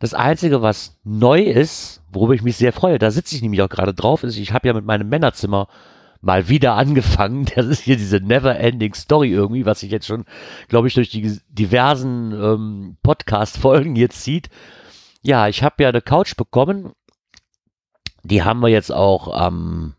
das 0.00 0.14
Einzige, 0.14 0.62
was 0.62 0.98
neu 1.04 1.42
ist, 1.42 2.02
worüber 2.10 2.34
ich 2.34 2.42
mich 2.42 2.56
sehr 2.56 2.72
freue, 2.72 2.98
da 2.98 3.10
sitze 3.10 3.36
ich 3.36 3.42
nämlich 3.42 3.62
auch 3.62 3.68
gerade 3.68 3.94
drauf, 3.94 4.24
ist, 4.24 4.36
ich 4.36 4.52
habe 4.52 4.66
ja 4.66 4.74
mit 4.74 4.84
meinem 4.84 5.08
Männerzimmer 5.08 5.68
mal 6.20 6.48
wieder 6.48 6.74
angefangen. 6.74 7.46
Das 7.54 7.66
ist 7.66 7.82
hier 7.82 7.96
diese 7.96 8.18
Never-Ending 8.18 8.94
Story 8.94 9.30
irgendwie, 9.30 9.66
was 9.66 9.80
sich 9.80 9.90
jetzt 9.90 10.06
schon, 10.06 10.24
glaube 10.68 10.88
ich, 10.88 10.94
durch 10.94 11.10
die 11.10 11.38
diversen 11.48 12.32
ähm, 12.32 12.96
Podcast-Folgen 13.02 13.96
jetzt 13.96 14.22
zieht. 14.22 14.48
Ja, 15.22 15.48
ich 15.48 15.62
habe 15.62 15.82
ja 15.82 15.90
eine 15.90 16.00
Couch 16.00 16.36
bekommen 16.36 16.92
die 18.22 18.42
haben 18.42 18.60
wir 18.60 18.68
jetzt 18.68 18.92
auch 18.92 19.28
am, 19.28 19.94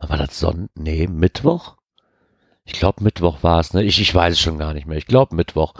ähm, 0.00 0.08
war 0.08 0.18
das 0.18 0.38
Sonntag? 0.38 0.70
Nee, 0.74 1.06
Mittwoch? 1.06 1.76
Ich 2.64 2.74
glaube, 2.74 3.04
Mittwoch 3.04 3.42
war 3.42 3.60
es, 3.60 3.72
ne? 3.72 3.84
Ich, 3.84 4.00
ich 4.00 4.14
weiß 4.14 4.34
es 4.34 4.40
schon 4.40 4.58
gar 4.58 4.74
nicht 4.74 4.86
mehr. 4.86 4.98
Ich 4.98 5.06
glaube, 5.06 5.36
Mittwoch. 5.36 5.74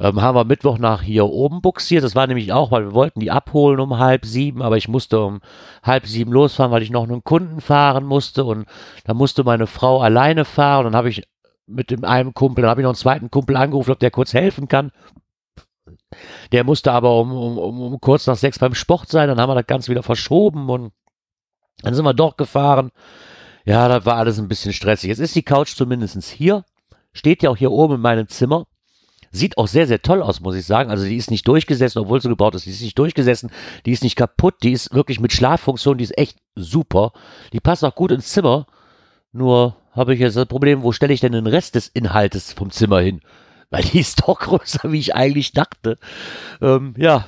Ähm, 0.00 0.22
haben 0.22 0.36
wir 0.36 0.44
Mittwoch 0.44 0.78
nach 0.78 1.02
hier 1.02 1.26
oben 1.26 1.60
buxiert. 1.60 2.04
Das 2.04 2.14
war 2.14 2.26
nämlich 2.26 2.52
auch, 2.52 2.70
weil 2.70 2.84
wir 2.84 2.94
wollten 2.94 3.20
die 3.20 3.30
abholen 3.30 3.80
um 3.80 3.98
halb 3.98 4.24
sieben, 4.24 4.62
aber 4.62 4.76
ich 4.76 4.88
musste 4.88 5.20
um 5.20 5.40
halb 5.82 6.06
sieben 6.06 6.32
losfahren, 6.32 6.70
weil 6.70 6.82
ich 6.82 6.90
noch 6.90 7.02
einen 7.02 7.24
Kunden 7.24 7.60
fahren 7.60 8.04
musste 8.04 8.44
und 8.44 8.66
da 9.04 9.14
musste 9.14 9.42
meine 9.42 9.66
Frau 9.66 10.00
alleine 10.00 10.44
fahren. 10.44 10.84
Dann 10.84 10.96
habe 10.96 11.08
ich 11.08 11.24
mit 11.66 11.90
dem 11.90 12.04
einen 12.04 12.32
Kumpel, 12.32 12.62
dann 12.62 12.70
habe 12.70 12.80
ich 12.80 12.84
noch 12.84 12.90
einen 12.90 12.96
zweiten 12.96 13.30
Kumpel 13.30 13.56
angerufen, 13.56 13.90
ob 13.90 13.98
der 13.98 14.10
kurz 14.12 14.34
helfen 14.34 14.68
kann. 14.68 14.92
Der 16.52 16.64
musste 16.64 16.92
aber 16.92 17.18
um, 17.20 17.32
um, 17.32 17.58
um, 17.58 17.80
um 17.80 18.00
kurz 18.00 18.26
nach 18.26 18.36
sechs 18.36 18.58
beim 18.58 18.74
Sport 18.74 19.08
sein, 19.08 19.28
dann 19.28 19.40
haben 19.40 19.50
wir 19.50 19.54
das 19.56 19.66
Ganze 19.66 19.90
wieder 19.90 20.02
verschoben 20.02 20.70
und 20.70 20.92
dann 21.82 21.94
sind 21.94 22.04
wir 22.04 22.14
doch 22.14 22.36
gefahren. 22.36 22.90
Ja, 23.64 23.88
das 23.88 24.06
war 24.06 24.16
alles 24.16 24.38
ein 24.38 24.48
bisschen 24.48 24.72
stressig. 24.72 25.08
Jetzt 25.08 25.18
ist 25.18 25.34
die 25.34 25.42
Couch 25.42 25.74
zumindest 25.74 26.22
hier. 26.24 26.64
Steht 27.12 27.42
ja 27.42 27.50
auch 27.50 27.56
hier 27.56 27.72
oben 27.72 27.96
in 27.96 28.00
meinem 28.00 28.28
Zimmer. 28.28 28.66
Sieht 29.30 29.58
auch 29.58 29.68
sehr, 29.68 29.86
sehr 29.86 30.02
toll 30.02 30.22
aus, 30.22 30.40
muss 30.40 30.56
ich 30.56 30.64
sagen. 30.64 30.90
Also 30.90 31.04
die 31.04 31.16
ist 31.16 31.30
nicht 31.30 31.46
durchgesessen, 31.46 32.00
obwohl 32.00 32.20
sie 32.20 32.28
gebaut 32.28 32.54
ist. 32.54 32.66
Die 32.66 32.70
ist 32.70 32.82
nicht 32.82 32.98
durchgesessen. 32.98 33.50
Die 33.86 33.92
ist 33.92 34.02
nicht 34.02 34.16
kaputt. 34.16 34.56
Die 34.62 34.72
ist 34.72 34.94
wirklich 34.94 35.20
mit 35.20 35.32
Schlaffunktion. 35.32 35.98
Die 35.98 36.04
ist 36.04 36.16
echt 36.16 36.38
super. 36.54 37.12
Die 37.52 37.60
passt 37.60 37.84
auch 37.84 37.94
gut 37.94 38.10
ins 38.10 38.28
Zimmer. 38.28 38.66
Nur 39.32 39.76
habe 39.92 40.14
ich 40.14 40.20
jetzt 40.20 40.36
das 40.36 40.46
Problem, 40.46 40.82
wo 40.82 40.92
stelle 40.92 41.12
ich 41.12 41.20
denn 41.20 41.32
den 41.32 41.46
Rest 41.46 41.74
des 41.74 41.88
Inhaltes 41.88 42.52
vom 42.52 42.70
Zimmer 42.70 43.00
hin? 43.00 43.20
weil 43.70 43.82
die 43.82 44.00
ist 44.00 44.22
doch 44.26 44.38
größer, 44.38 44.90
wie 44.92 44.98
ich 44.98 45.14
eigentlich 45.14 45.52
dachte. 45.52 45.98
Ähm, 46.60 46.94
ja. 46.96 47.26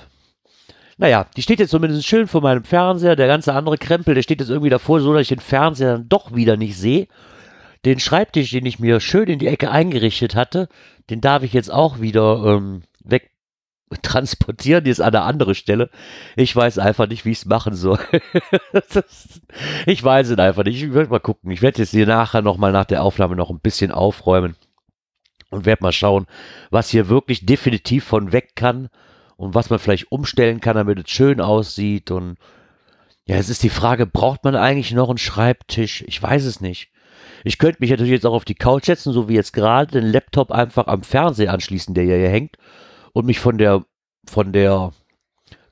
Naja, 0.99 1.27
die 1.35 1.43
steht 1.43 1.61
jetzt 1.61 1.71
zumindest 1.71 2.07
schön 2.07 2.27
vor 2.27 2.43
meinem 2.43 2.65
Fernseher. 2.65 3.17
Der 3.17 3.27
ganze 3.27 3.55
andere 3.55 3.79
Krempel, 3.79 4.15
der 4.15 4.23
steht 4.23 4.41
jetzt 4.41 4.51
irgendwie 4.51 4.71
davor, 4.71 5.01
so 5.01 5.13
dass 5.15 5.23
ich 5.23 5.29
den 5.29 5.41
Fernseher 5.41 5.93
dann 5.93 6.09
doch 6.09 6.35
wieder 6.35 6.57
nicht 6.57 6.77
sehe. 6.77 7.09
Den 7.85 7.99
Schreibtisch, 7.99 8.51
den 8.51 8.67
ich 8.67 8.79
mir 8.79 9.01
schön 9.01 9.29
in 9.29 9.39
die 9.39 9.47
Ecke 9.47 9.71
eingerichtet 9.71 10.35
hatte, 10.35 10.69
den 11.09 11.21
darf 11.21 11.43
ich 11.43 11.53
jetzt 11.53 11.73
auch 11.73 12.01
wieder 12.01 12.45
ähm, 12.45 12.83
weg 13.03 13.31
transportieren, 14.03 14.87
jetzt 14.87 15.01
an 15.01 15.15
eine 15.15 15.23
andere 15.23 15.55
Stelle. 15.55 15.91
Ich 16.37 16.55
weiß 16.55 16.79
einfach 16.79 17.09
nicht, 17.09 17.25
wie 17.25 17.33
ich 17.33 17.39
es 17.39 17.47
machen 17.47 17.75
soll. 17.75 17.99
ich 19.87 20.03
weiß 20.03 20.29
es 20.29 20.39
einfach 20.39 20.65
nicht. 20.65 20.83
Ich 20.83 20.95
werde 20.95 21.11
mal 21.11 21.19
gucken. 21.19 21.51
Ich 21.51 21.63
werde 21.63 21.81
jetzt 21.81 21.91
hier 21.91 22.07
nachher 22.07 22.43
nochmal 22.43 22.73
nach 22.73 22.85
der 22.85 23.03
Aufnahme 23.03 23.35
noch 23.35 23.51
ein 23.51 23.61
bisschen 23.61 23.91
aufräumen 23.91 24.55
und 25.51 25.67
werde 25.67 25.83
mal 25.83 25.93
schauen, 25.93 26.27
was 26.71 26.91
hier 26.91 27.09
wirklich 27.09 27.45
definitiv 27.47 28.05
von 28.05 28.33
weg 28.33 28.53
kann 28.55 28.89
und 29.37 29.55
was 29.55 29.71
man 29.71 29.81
vielleicht 29.81 30.13
umstellen 30.13 30.61
kann, 30.61 30.77
damit 30.77 30.99
es 30.99 31.11
schön 31.11 31.41
aussieht. 31.41 32.13
Und 32.13 32.37
ja, 33.25 33.37
es 33.37 33.49
ist 33.49 33.65
die 33.65 33.71
Frage, 33.71 34.07
braucht 34.07 34.45
man 34.45 34.55
eigentlich 34.55 34.93
noch 34.93 35.09
einen 35.09 35.19
Schreibtisch? 35.19 36.05
Ich 36.07 36.23
weiß 36.23 36.45
es 36.45 36.61
nicht. 36.61 36.91
Ich 37.45 37.59
könnte 37.59 37.79
mich 37.81 37.91
natürlich 37.91 38.13
jetzt 38.13 38.27
auch 38.27 38.35
auf 38.35 38.45
die 38.45 38.55
Couch 38.55 38.87
setzen, 38.87 39.13
so 39.13 39.29
wie 39.29 39.35
jetzt 39.35 39.53
gerade, 39.53 39.93
den 39.93 40.11
Laptop 40.11 40.51
einfach 40.51 40.87
am 40.87 41.03
Fernseher 41.03 41.53
anschließen, 41.53 41.95
der 41.95 42.05
hier 42.05 42.29
hängt, 42.29 42.57
und 43.13 43.27
mich 43.27 43.41
von 43.41 43.59
der, 43.59 43.85
von 44.27 44.53
der 44.53 44.93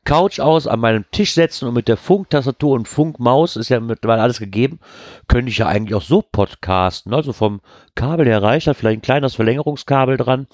Couch 0.04 0.40
aus 0.40 0.66
an 0.66 0.80
meinem 0.80 1.04
Tisch 1.10 1.34
setzen 1.34 1.68
und 1.68 1.74
mit 1.74 1.86
der 1.86 1.98
Funktastatur 1.98 2.74
und 2.74 2.88
Funkmaus, 2.88 3.56
ist 3.56 3.68
ja 3.68 3.78
mittlerweile 3.78 4.22
alles 4.22 4.38
gegeben, 4.38 4.80
könnte 5.28 5.50
ich 5.50 5.58
ja 5.58 5.66
eigentlich 5.66 5.94
auch 5.94 6.02
so 6.02 6.22
podcasten. 6.22 7.12
Also 7.12 7.34
vom 7.34 7.60
Kabel 7.94 8.26
her 8.26 8.42
reicht 8.42 8.66
da 8.66 8.74
vielleicht 8.74 9.00
ein 9.00 9.02
kleines 9.02 9.34
Verlängerungskabel 9.34 10.16
dran. 10.16 10.46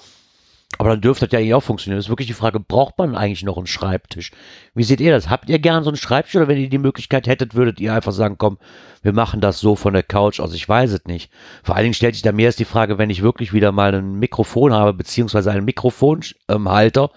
Aber 0.78 0.88
dann 0.90 1.00
dürfte 1.00 1.26
das 1.26 1.32
ja 1.32 1.38
eigentlich 1.38 1.54
auch 1.54 1.62
funktionieren. 1.62 1.98
Das 1.98 2.06
ist 2.06 2.10
wirklich 2.10 2.26
die 2.26 2.34
Frage, 2.34 2.58
braucht 2.58 2.98
man 2.98 3.14
eigentlich 3.14 3.44
noch 3.44 3.56
einen 3.56 3.66
Schreibtisch? 3.66 4.32
Wie 4.74 4.82
seht 4.82 5.00
ihr 5.00 5.12
das? 5.12 5.30
Habt 5.30 5.48
ihr 5.48 5.58
gern 5.58 5.84
so 5.84 5.90
einen 5.90 5.96
Schreibtisch 5.96 6.36
oder 6.36 6.48
wenn 6.48 6.58
ihr 6.58 6.68
die 6.68 6.78
Möglichkeit 6.78 7.26
hättet, 7.26 7.54
würdet 7.54 7.80
ihr 7.80 7.94
einfach 7.94 8.12
sagen, 8.12 8.36
komm, 8.38 8.58
wir 9.02 9.12
machen 9.12 9.40
das 9.40 9.60
so 9.60 9.76
von 9.76 9.94
der 9.94 10.02
Couch 10.02 10.40
aus? 10.40 10.52
Ich 10.52 10.68
weiß 10.68 10.92
es 10.92 11.04
nicht. 11.04 11.30
Vor 11.62 11.76
allen 11.76 11.84
Dingen 11.84 11.94
stellt 11.94 12.14
sich 12.14 12.22
da 12.22 12.32
mehr 12.32 12.50
die 12.52 12.64
Frage, 12.64 12.98
wenn 12.98 13.10
ich 13.10 13.22
wirklich 13.22 13.52
wieder 13.52 13.72
mal 13.72 13.94
ein 13.94 14.14
Mikrofon 14.18 14.72
habe, 14.72 14.94
beziehungsweise 14.94 15.50
einen 15.52 15.64
Mikrofonhalter, 15.64 17.10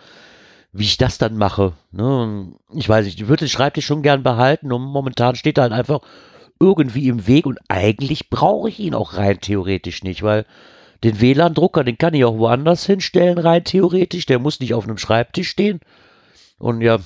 wie 0.71 0.83
ich 0.83 0.97
das 0.97 1.17
dann 1.17 1.37
mache. 1.37 1.73
Ne? 1.91 2.53
Ich 2.73 2.87
weiß 2.87 3.05
nicht, 3.05 3.19
ich 3.19 3.27
würde 3.27 3.45
den 3.45 3.49
Schreibtisch 3.49 3.85
schon 3.85 4.03
gern 4.03 4.23
behalten 4.23 4.71
und 4.71 4.83
momentan 4.83 5.35
steht 5.35 5.57
er 5.57 5.63
halt 5.63 5.73
einfach 5.73 6.01
irgendwie 6.59 7.07
im 7.07 7.27
Weg 7.27 7.45
und 7.45 7.59
eigentlich 7.67 8.29
brauche 8.29 8.69
ich 8.69 8.79
ihn 8.79 8.93
auch 8.93 9.15
rein 9.15 9.39
theoretisch 9.39 10.03
nicht, 10.03 10.23
weil 10.23 10.45
den 11.03 11.21
WLAN-Drucker, 11.21 11.83
den 11.83 11.97
kann 11.97 12.13
ich 12.13 12.25
auch 12.25 12.37
woanders 12.37 12.85
hinstellen, 12.85 13.37
rein 13.37 13.63
theoretisch. 13.63 14.25
Der 14.25 14.39
muss 14.39 14.59
nicht 14.59 14.73
auf 14.73 14.85
einem 14.85 14.97
Schreibtisch 14.97 15.49
stehen. 15.49 15.79
Und 16.57 16.81
ja, 16.81 16.99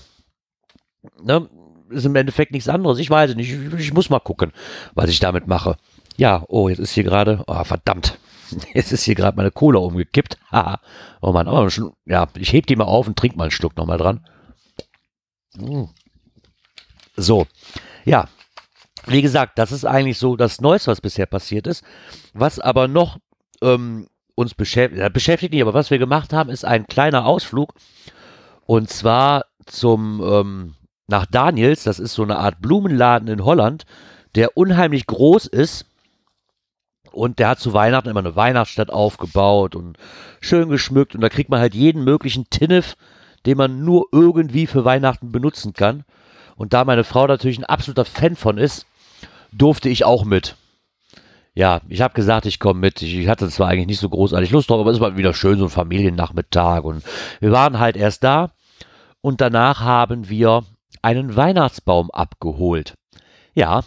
ne, 1.22 1.50
ist 1.90 2.06
im 2.06 2.16
Endeffekt 2.16 2.52
nichts 2.52 2.70
anderes. 2.70 3.00
Ich 3.00 3.10
weiß 3.10 3.36
nicht. 3.36 3.52
Ich, 3.52 3.74
ich 3.80 3.94
muss 3.94 4.10
mal 4.10 4.20
gucken, 4.20 4.52
was 4.94 5.10
ich 5.10 5.20
damit 5.20 5.48
mache. 5.48 5.78
Ja, 6.18 6.44
oh, 6.48 6.70
jetzt 6.70 6.80
ist 6.80 6.92
hier 6.92 7.04
gerade, 7.04 7.44
oh, 7.48 7.64
verdammt. 7.64 8.20
Jetzt 8.74 8.92
ist 8.92 9.04
hier 9.04 9.16
gerade 9.16 9.38
meine 9.38 9.50
Cola 9.50 9.80
umgekippt. 9.80 10.38
Haha. 10.52 10.82
oh 11.22 11.32
Mann, 11.32 11.48
aber 11.48 11.70
schon, 11.72 11.94
ja, 12.06 12.28
ich 12.38 12.52
heb 12.52 12.68
die 12.68 12.76
mal 12.76 12.84
auf 12.84 13.08
und 13.08 13.18
trink 13.18 13.38
mal 13.38 13.46
einen 13.46 13.52
Schluck 13.52 13.78
nochmal 13.78 13.98
dran. 13.98 14.28
Hm. 15.58 15.88
So, 17.16 17.48
ja. 18.04 18.28
Wie 19.08 19.22
gesagt, 19.22 19.58
das 19.58 19.72
ist 19.72 19.86
eigentlich 19.86 20.18
so 20.18 20.36
das 20.36 20.60
Neueste, 20.60 20.92
was 20.92 21.00
bisher 21.00 21.28
passiert 21.28 21.66
ist. 21.66 21.84
Was 22.34 22.60
aber 22.60 22.90
noch 22.90 23.20
ähm, 23.62 24.08
uns 24.36 24.54
beschäftigt, 24.54 25.14
beschäftigt 25.14 25.54
nicht, 25.54 25.62
aber 25.62 25.74
was 25.74 25.92
wir 25.92 26.00
gemacht 26.00 26.34
haben, 26.34 26.50
ist 26.50 26.66
ein 26.66 26.88
kleiner 26.88 27.26
Ausflug. 27.26 27.74
Und 28.66 28.90
zwar 28.90 29.46
zum, 29.66 30.22
ähm, 30.24 30.74
nach 31.08 31.26
Daniels, 31.26 31.84
das 31.84 32.00
ist 32.00 32.14
so 32.14 32.24
eine 32.24 32.38
Art 32.38 32.62
Blumenladen 32.62 33.28
in 33.28 33.44
Holland, 33.44 33.86
der 34.36 34.58
unheimlich 34.58 35.08
groß 35.08 35.48
ist. 35.48 35.86
Und 37.12 37.40
der 37.40 37.50
hat 37.50 37.60
zu 37.60 37.74
Weihnachten 37.74 38.10
immer 38.10 38.22
eine 38.22 38.38
Weihnachtsstadt 38.38 38.90
aufgebaut 38.90 39.76
und 39.76 39.98
schön 40.40 40.70
geschmückt. 40.70 41.14
Und 41.14 41.22
da 41.22 41.28
kriegt 41.28 41.50
man 41.50 41.60
halt 41.60 41.76
jeden 41.76 42.06
möglichen 42.06 42.50
Tinnef, 42.50 42.96
den 43.46 43.58
man 43.58 43.84
nur 43.84 44.06
irgendwie 44.14 44.66
für 44.66 44.86
Weihnachten 44.86 45.32
benutzen 45.32 45.74
kann. 45.74 46.06
Und 46.56 46.74
da 46.74 46.86
meine 46.86 47.04
Frau 47.04 47.28
natürlich 47.28 47.58
ein 47.58 47.66
absoluter 47.66 48.06
Fan 48.06 48.38
von 48.38 48.58
ist, 48.58 48.86
durfte 49.52 49.90
ich 49.90 50.06
auch 50.06 50.24
mit 50.24 50.56
ja, 51.54 51.82
ich 51.90 52.02
habe 52.02 52.14
gesagt, 52.14 52.46
ich 52.46 52.60
komme 52.60 52.80
mit. 52.80 53.02
Ich, 53.02 53.16
ich, 53.16 53.28
hatte 53.28 53.50
zwar 53.50 53.68
eigentlich 53.68 53.88
nicht 53.88 54.00
so 54.00 54.10
großartig 54.10 54.52
Lust 54.52 54.70
drauf, 54.70 54.80
aber 54.80 54.92
es 54.92 55.00
war 55.00 55.18
wieder 55.18 55.34
schön, 55.34 55.60
so 55.60 55.66
ein 55.66 55.70
Familiennachmittag. 55.70 56.84
Und 56.84 57.04
wir 57.40 57.52
waren 57.52 57.80
halt 57.80 57.98
erst 57.98 58.24
da 58.24 58.52
und 59.22 59.42
danach 59.42 59.82
haben 59.82 60.30
wir 60.30 60.64
einen 61.02 61.36
Weihnachtsbaum 61.36 62.10
abgeholt. 62.12 62.96
Ja, 63.54 63.84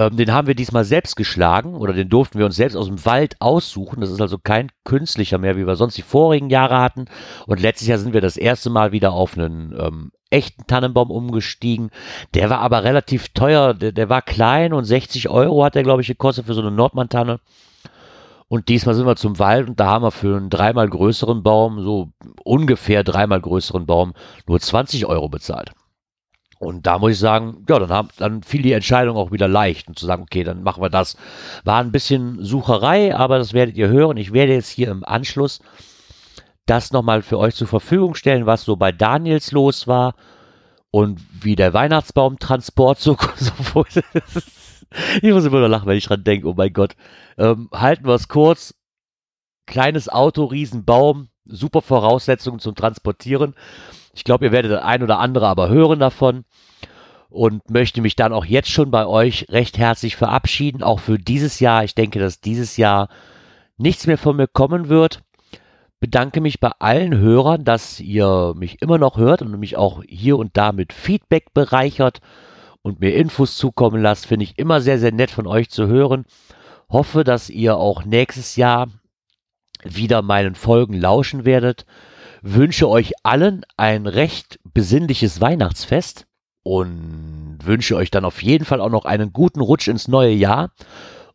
ähm, 0.00 0.16
den 0.16 0.32
haben 0.32 0.46
wir 0.46 0.54
diesmal 0.54 0.84
selbst 0.84 1.14
geschlagen 1.14 1.74
oder 1.74 1.92
den 1.92 2.08
durften 2.08 2.38
wir 2.38 2.46
uns 2.46 2.56
selbst 2.56 2.74
aus 2.74 2.86
dem 2.86 3.04
Wald 3.04 3.36
aussuchen. 3.38 4.00
Das 4.00 4.10
ist 4.10 4.22
also 4.22 4.38
kein 4.38 4.72
künstlicher 4.82 5.36
mehr, 5.36 5.58
wie 5.58 5.66
wir 5.66 5.76
sonst 5.76 5.98
die 5.98 6.02
vorigen 6.02 6.48
Jahre 6.48 6.80
hatten. 6.80 7.04
Und 7.46 7.60
letztes 7.60 7.86
Jahr 7.86 7.98
sind 7.98 8.14
wir 8.14 8.22
das 8.22 8.38
erste 8.38 8.70
Mal 8.70 8.92
wieder 8.92 9.12
auf 9.12 9.36
einen 9.36 9.76
ähm, 9.78 10.10
echten 10.30 10.66
Tannenbaum 10.66 11.10
umgestiegen. 11.10 11.90
Der 12.32 12.48
war 12.48 12.60
aber 12.60 12.82
relativ 12.82 13.28
teuer. 13.34 13.74
Der, 13.74 13.92
der 13.92 14.08
war 14.08 14.22
klein 14.22 14.72
und 14.72 14.84
60 14.84 15.28
Euro 15.28 15.64
hat 15.64 15.74
der, 15.74 15.82
glaube 15.82 16.00
ich, 16.00 16.08
gekostet 16.08 16.46
für 16.46 16.54
so 16.54 16.62
eine 16.62 16.70
Nordmann-Tanne. 16.70 17.38
Und 18.48 18.68
diesmal 18.68 18.94
sind 18.94 19.06
wir 19.06 19.16
zum 19.16 19.38
Wald 19.38 19.68
und 19.68 19.80
da 19.80 19.86
haben 19.86 20.02
wir 20.02 20.10
für 20.12 20.38
einen 20.38 20.48
dreimal 20.48 20.88
größeren 20.88 21.42
Baum, 21.42 21.82
so 21.82 22.08
ungefähr 22.42 23.04
dreimal 23.04 23.40
größeren 23.42 23.84
Baum, 23.84 24.14
nur 24.46 24.58
20 24.58 25.04
Euro 25.04 25.28
bezahlt. 25.28 25.72
Und 26.60 26.86
da 26.86 26.98
muss 26.98 27.12
ich 27.12 27.18
sagen, 27.18 27.64
ja, 27.70 27.78
dann, 27.78 27.88
haben, 27.88 28.08
dann 28.18 28.42
fiel 28.42 28.60
die 28.60 28.74
Entscheidung 28.74 29.16
auch 29.16 29.32
wieder 29.32 29.48
leicht 29.48 29.88
und 29.88 29.98
zu 29.98 30.04
sagen, 30.04 30.24
okay, 30.24 30.44
dann 30.44 30.62
machen 30.62 30.82
wir 30.82 30.90
das. 30.90 31.16
War 31.64 31.80
ein 31.80 31.90
bisschen 31.90 32.44
Sucherei, 32.44 33.16
aber 33.16 33.38
das 33.38 33.54
werdet 33.54 33.78
ihr 33.78 33.88
hören. 33.88 34.18
Ich 34.18 34.34
werde 34.34 34.52
jetzt 34.52 34.68
hier 34.68 34.90
im 34.90 35.02
Anschluss 35.02 35.60
das 36.66 36.92
nochmal 36.92 37.22
für 37.22 37.38
euch 37.38 37.54
zur 37.54 37.66
Verfügung 37.66 38.14
stellen, 38.14 38.44
was 38.44 38.64
so 38.64 38.76
bei 38.76 38.92
Daniels 38.92 39.52
los 39.52 39.88
war 39.88 40.14
und 40.90 41.18
wie 41.42 41.56
der 41.56 41.72
Weihnachtsbaumtransport 41.72 43.00
so, 43.00 43.16
so 43.36 43.84
ich 45.22 45.32
muss 45.32 45.46
immer 45.46 45.60
nur 45.60 45.68
lachen, 45.68 45.88
wenn 45.88 45.96
ich 45.96 46.04
dran 46.04 46.24
denke, 46.24 46.46
oh 46.46 46.54
mein 46.54 46.74
Gott. 46.74 46.94
Ähm, 47.38 47.70
halten 47.72 48.06
wir 48.06 48.14
es 48.14 48.28
kurz. 48.28 48.74
Kleines 49.64 50.10
Auto, 50.10 50.44
Riesenbaum, 50.44 51.30
super 51.46 51.80
Voraussetzungen 51.80 52.58
zum 52.58 52.74
Transportieren. 52.74 53.54
Ich 54.12 54.24
glaube, 54.24 54.46
ihr 54.46 54.52
werdet 54.52 54.72
ein 54.82 55.02
oder 55.02 55.18
andere 55.18 55.46
aber 55.46 55.68
hören 55.68 55.98
davon 55.98 56.44
und 57.28 57.70
möchte 57.70 58.00
mich 58.02 58.16
dann 58.16 58.32
auch 58.32 58.44
jetzt 58.44 58.70
schon 58.70 58.90
bei 58.90 59.06
euch 59.06 59.46
recht 59.50 59.78
herzlich 59.78 60.16
verabschieden, 60.16 60.82
auch 60.82 61.00
für 61.00 61.18
dieses 61.18 61.60
Jahr. 61.60 61.84
Ich 61.84 61.94
denke, 61.94 62.18
dass 62.18 62.40
dieses 62.40 62.76
Jahr 62.76 63.08
nichts 63.76 64.06
mehr 64.06 64.18
von 64.18 64.36
mir 64.36 64.48
kommen 64.48 64.88
wird 64.88 65.22
bedanke 66.00 66.40
mich 66.40 66.60
bei 66.60 66.70
allen 66.78 67.16
Hörern, 67.18 67.64
dass 67.64 68.00
ihr 68.00 68.54
mich 68.56 68.80
immer 68.80 68.98
noch 68.98 69.18
hört 69.18 69.42
und 69.42 69.60
mich 69.60 69.76
auch 69.76 70.02
hier 70.08 70.38
und 70.38 70.56
da 70.56 70.72
mit 70.72 70.94
Feedback 70.94 71.52
bereichert 71.52 72.20
und 72.82 73.00
mir 73.00 73.14
Infos 73.14 73.56
zukommen 73.56 74.00
lasst. 74.02 74.26
Finde 74.26 74.44
ich 74.44 74.58
immer 74.58 74.80
sehr, 74.80 74.98
sehr 74.98 75.12
nett 75.12 75.30
von 75.30 75.46
euch 75.46 75.70
zu 75.70 75.86
hören. 75.86 76.24
Hoffe, 76.88 77.22
dass 77.22 77.50
ihr 77.50 77.76
auch 77.76 78.04
nächstes 78.04 78.56
Jahr 78.56 78.88
wieder 79.84 80.22
meinen 80.22 80.54
Folgen 80.54 80.94
lauschen 80.94 81.44
werdet. 81.44 81.84
Wünsche 82.42 82.88
euch 82.88 83.12
allen 83.22 83.64
ein 83.76 84.06
recht 84.06 84.58
besinnliches 84.64 85.40
Weihnachtsfest 85.40 86.26
und 86.62 87.58
wünsche 87.62 87.96
euch 87.96 88.10
dann 88.10 88.24
auf 88.24 88.42
jeden 88.42 88.64
Fall 88.64 88.80
auch 88.80 88.90
noch 88.90 89.04
einen 89.04 89.32
guten 89.32 89.60
Rutsch 89.60 89.88
ins 89.88 90.08
neue 90.08 90.32
Jahr 90.32 90.72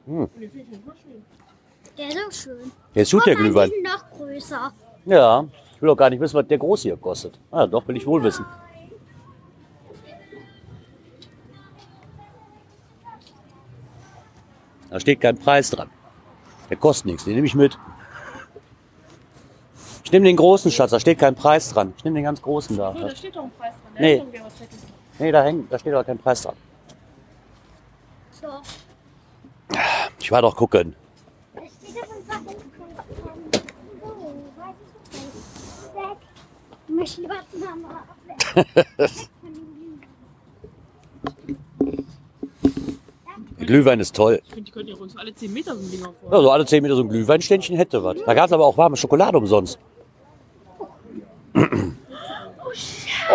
Finde 0.06 0.30
ich 0.42 0.54
nicht 0.54 0.86
mal 0.86 0.96
schön. 0.96 2.72
Der 2.96 3.02
ist 3.04 3.10
tut 3.10 3.26
der 3.26 3.36
Glühwein. 3.36 3.70
Die 3.70 3.76
sind 3.76 3.84
noch 3.84 4.10
größer. 4.18 4.72
Ja, 5.06 5.46
ich 5.76 5.82
will 5.82 5.90
auch 5.90 5.98
gar 5.98 6.10
nicht 6.10 6.20
wissen, 6.20 6.36
was 6.36 6.48
der 6.48 6.58
groß 6.58 6.84
hier 6.84 6.96
kostet. 6.96 7.38
Ah, 7.52 7.68
doch, 7.68 7.88
will 7.88 7.98
ich 7.98 8.06
wohl 8.06 8.24
wissen. 8.24 8.46
Da 14.90 15.00
steht 15.00 15.22
kein 15.22 15.38
Preis 15.38 15.70
dran. 15.70 15.90
Der 16.70 16.78
kostet 16.78 17.08
nichts, 17.08 17.24
den 17.26 17.36
nehme 17.36 17.48
ich 17.48 17.56
mit. 17.56 17.78
Ich 20.04 20.12
nehme 20.12 20.26
den 20.26 20.38
großen 20.38 20.72
Schatz, 20.72 20.92
da 20.92 21.00
steht 21.00 21.20
kein 21.20 21.36
Preis 21.36 21.74
dran. 21.74 21.94
Ich 21.98 22.04
nehme 22.04 22.16
den 22.16 22.24
ganz 22.24 22.42
großen 22.42 22.78
da. 22.78 22.94
So, 22.94 23.00
da 23.00 23.16
steht 23.16 23.36
doch 23.36 23.44
ein 23.44 23.52
Preis 23.52 23.74
dran. 23.74 23.94
Nee. 24.00 24.18
Da 24.18 24.24
ist 24.24 24.32
doch 24.32 24.46
ein 24.46 24.52
Zettel. 24.52 24.80
Nee, 25.20 25.32
da, 25.32 25.44
hängt, 25.44 25.72
da 25.72 25.80
steht 25.80 25.94
aber 25.94 26.04
kein 26.04 26.18
Preis 26.18 26.42
dran. 26.44 26.56
So. 28.32 28.48
Ich 30.20 30.32
war 30.32 30.42
doch 30.42 30.56
gucken. 30.56 30.96
Da 31.54 31.62
steht 31.66 31.98
aber 32.04 32.14
ein 32.14 32.28
Wappen 32.28 32.72
von. 32.72 32.90
So, 34.02 34.08
weiß 34.56 34.76
ich 34.82 35.20
nicht. 35.20 35.36
Weg. 35.96 36.18
Ich 36.88 36.96
möchte 36.96 37.22
die 37.22 37.30
Wappenname 37.30 37.88
weg. 38.28 38.38
Der 38.98 39.08
Glühwein 43.60 44.00
ist 44.00 44.16
toll. 44.16 44.40
Ich 44.46 44.50
finde, 44.54 44.64
die 44.66 44.72
könnten 44.72 44.90
ja 44.90 44.96
uns 44.96 45.18
alle 45.18 45.34
10 45.34 45.52
Meter 45.52 45.76
so 45.76 45.82
ein 45.82 45.92
Ding 45.92 46.06
aufbauen. 46.06 46.32
Ja, 46.32 46.42
so 46.42 46.52
alle 46.52 46.66
10 46.66 46.84
Meter 46.84 46.96
so 46.96 47.02
ein 47.02 47.10
Glühweinständchen 47.10 47.76
hätte 47.76 48.04
was. 48.04 48.18
Da 48.26 48.34
gab 48.34 48.46
es 48.46 48.52
aber 48.52 48.66
auch 48.66 48.78
warme 48.78 48.96
Schokolade 48.96 49.38
umsonst. 49.38 49.80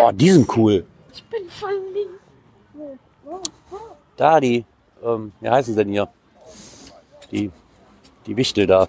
Oh, 0.01 0.11
die 0.13 0.29
sind 0.29 0.57
cool. 0.57 0.85
Ich 1.13 1.23
bin 1.25 1.47
voll 1.49 1.79
lieb. 1.93 3.39
Da, 4.15 4.39
die, 4.39 4.65
ähm, 5.03 5.31
wie 5.41 5.49
heißen 5.49 5.73
sie 5.73 5.83
denn 5.83 5.91
hier? 5.91 6.07
Die, 7.31 7.51
die 8.25 8.37
Wichtel 8.37 8.65
da. 8.65 8.87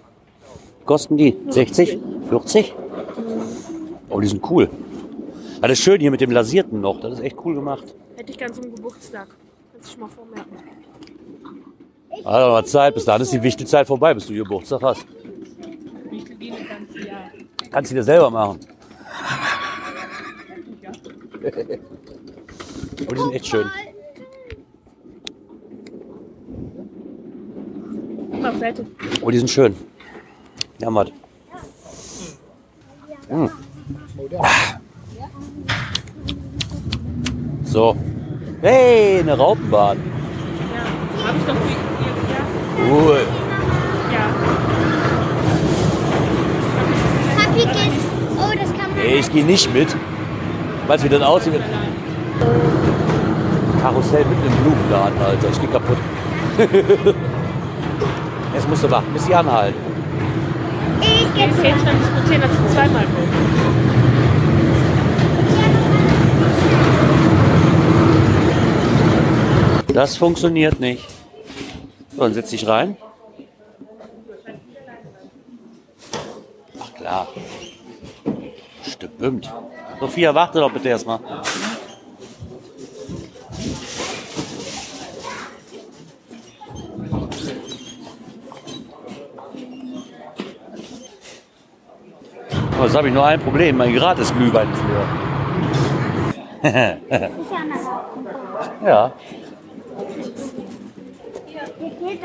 Kosten 0.85 1.17
die 1.17 1.35
60? 1.49 1.99
40? 2.29 2.75
Oh, 4.09 4.19
die 4.19 4.27
sind 4.27 4.49
cool. 4.49 4.69
Das 5.61 5.71
ist 5.71 5.79
schön 5.79 5.99
hier 5.99 6.11
mit 6.11 6.21
dem 6.21 6.31
Lasierten 6.31 6.79
noch. 6.79 6.99
Das 6.99 7.13
ist 7.13 7.19
echt 7.21 7.37
cool 7.43 7.55
gemacht. 7.55 7.95
Hätte 8.15 8.31
ich 8.31 8.37
ganz 8.37 8.59
zum 8.59 8.73
Geburtstag. 8.73 9.27
Kannst 9.73 9.87
du 9.87 9.91
schon 9.93 10.01
mal 10.01 10.09
vormerken. 10.09 10.57
Aber 12.25 12.49
mal 12.49 12.65
Zeit. 12.65 12.95
Bis 12.95 13.05
dahin 13.05 13.21
ist 13.21 13.31
die 13.31 13.43
Wichtelzeit 13.43 13.87
vorbei, 13.87 14.13
bis 14.13 14.25
du 14.25 14.33
Geburtstag 14.33 14.81
hast. 14.81 15.05
Wie 16.09 16.21
viel 16.21 16.35
gehen 16.35 16.55
das 16.57 16.67
ganze 16.67 17.07
Jahr? 17.07 17.29
Kannst 17.71 17.91
du 17.91 17.95
dir 17.95 18.03
selber 18.03 18.31
machen. 18.31 18.59
Oh, 23.07 23.13
die 23.13 23.19
sind 23.19 23.33
echt 23.33 23.47
schön. 23.47 23.69
Oh, 29.21 29.29
die 29.29 29.37
sind 29.37 29.49
schön. 29.49 29.75
Ja, 30.79 30.89
Matt. 30.89 31.11
Ah. 33.29 33.49
So. 37.63 37.95
Hey, 38.61 39.19
eine 39.19 39.37
Raupenbahn. 39.37 39.99
Ja. 40.73 41.27
Hab 41.27 41.35
ich 41.35 41.43
doch 41.45 41.55
Cool. 42.89 43.19
Ja. 44.11 44.29
Papi 47.37 47.61
ist. 47.61 48.05
Oh, 48.37 48.53
das 48.59 48.69
kann 48.73 48.89
man. 48.91 48.99
Hey, 48.99 49.19
ich 49.19 49.31
gehe 49.31 49.43
nicht 49.45 49.73
mit. 49.73 49.95
Weißt 50.87 51.03
du, 51.03 51.07
wie 51.07 51.13
das 51.13 51.21
aussieht? 51.23 51.53
Karussell 53.81 54.25
mit 54.25 54.37
dem 54.45 54.53
Blumenladen, 54.63 55.19
Alter. 55.19 55.47
Ich 55.51 55.59
geh 55.61 55.67
kaputt. 55.67 55.97
Jetzt 58.53 58.69
musst 58.69 58.83
du 58.83 58.91
warten, 58.91 59.11
bis 59.13 59.25
sie 59.25 59.35
anhalten. 59.35 59.75
Ich 61.01 61.33
gehe 61.33 61.47
Jetzt 61.47 61.85
dann 61.85 61.99
diskutieren, 61.99 62.41
dass 62.41 62.51
du 62.51 62.73
zweimal 62.73 63.03
willst. 63.15 63.35
Das 69.95 70.17
funktioniert 70.17 70.79
nicht. 70.79 71.14
So, 72.15 72.21
dann 72.21 72.33
setz 72.33 72.49
dich 72.49 72.65
rein. 72.65 72.95
Ach 76.79 76.93
klar. 76.93 77.27
Stimmt. 78.83 79.53
Sophia, 79.99 80.33
warte 80.33 80.59
doch 80.59 80.71
bitte 80.71 80.87
erstmal. 80.89 81.19
Oh, 92.79 92.83
jetzt 92.83 92.95
habe 92.95 93.07
ich 93.09 93.13
nur 93.13 93.25
ein 93.25 93.41
Problem. 93.41 93.77
Mein 93.77 93.93
Gratis-Glühwein 93.93 94.67
ist 94.71 94.81
leer. 96.63 96.97
ja. 98.85 99.13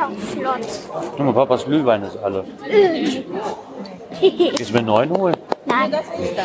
Doch 0.01 0.17
flott. 0.33 0.67
Guck 1.17 1.27
mal, 1.27 1.35
Papas 1.35 1.65
Glühwein 1.67 2.03
ist 2.03 2.17
alle. 2.17 2.45
Gehst 4.21 4.71
du 4.71 4.75
mir 4.75 4.83
neuen 4.83 5.11
holen? 5.11 5.37
Nein. 5.67 5.93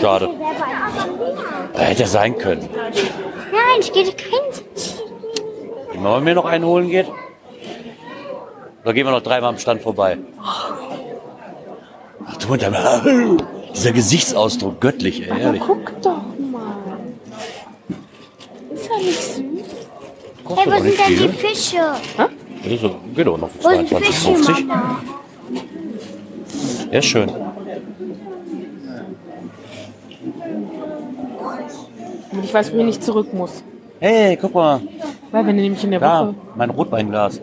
Schade. 0.02 0.30
Hätte 1.74 2.02
ja 2.02 2.08
sein 2.08 2.38
können. 2.38 2.70
Nein, 2.74 3.80
ich 3.80 3.94
gehe 3.94 4.12
kein. 4.12 4.42
Wenn 5.94 6.04
man 6.04 6.24
mir 6.24 6.36
noch 6.36 6.46
einen 6.46 6.66
holen 6.66 6.90
geht? 6.90 7.08
Oder 8.84 8.94
gehen 8.94 9.06
wir 9.08 9.12
noch 9.12 9.22
dreimal 9.22 9.50
am 9.50 9.58
Stand 9.58 9.82
vorbei? 9.82 10.18
Ach 10.42 12.38
du 12.38 12.54
und 12.54 12.62
dein, 12.62 12.76
dieser 13.74 13.92
Gesichtsausdruck, 13.94 14.82
göttlich, 14.82 15.30
ey, 15.30 15.42
ehrlich. 15.42 15.62
Guck 15.66 16.02
doch 16.02 16.22
mal. 16.52 16.76
Ist 18.72 18.90
ja 18.90 18.98
nicht 18.98 19.24
süß. 19.24 19.44
Hey, 20.56 20.66
wo 20.68 20.82
sind 20.82 21.00
denn 21.00 21.08
die 21.08 21.16
viel. 21.16 21.30
Fische? 21.30 21.78
Das 22.18 22.30
ist 22.72 22.82
so, 22.82 22.96
geht 23.16 23.28
doch 23.28 23.38
noch 23.38 23.50
für 23.50 23.64
Wo 23.64 23.70
sind 23.70 23.90
die 23.90 23.96
Fische, 23.96 24.30
22,50. 24.30 24.66
Mama? 24.66 25.02
Der 26.92 27.00
ist 27.00 27.06
schön. 27.06 27.32
Damit 32.32 32.46
ich 32.46 32.54
weiß, 32.54 32.74
wo 32.74 32.78
ich 32.78 32.86
nicht 32.86 33.04
zurück 33.04 33.34
muss. 33.34 33.64
Hey, 34.00 34.38
guck 34.40 34.54
mal, 34.54 34.82
Weil 35.32 35.48
wenn 35.48 35.56
du 35.58 35.64
nämlich 35.64 35.84
in 35.84 35.92
der 35.92 36.00
da, 36.00 36.28
Woche, 36.28 36.36
mein 36.56 36.70
Rotweinglas. 36.70 37.42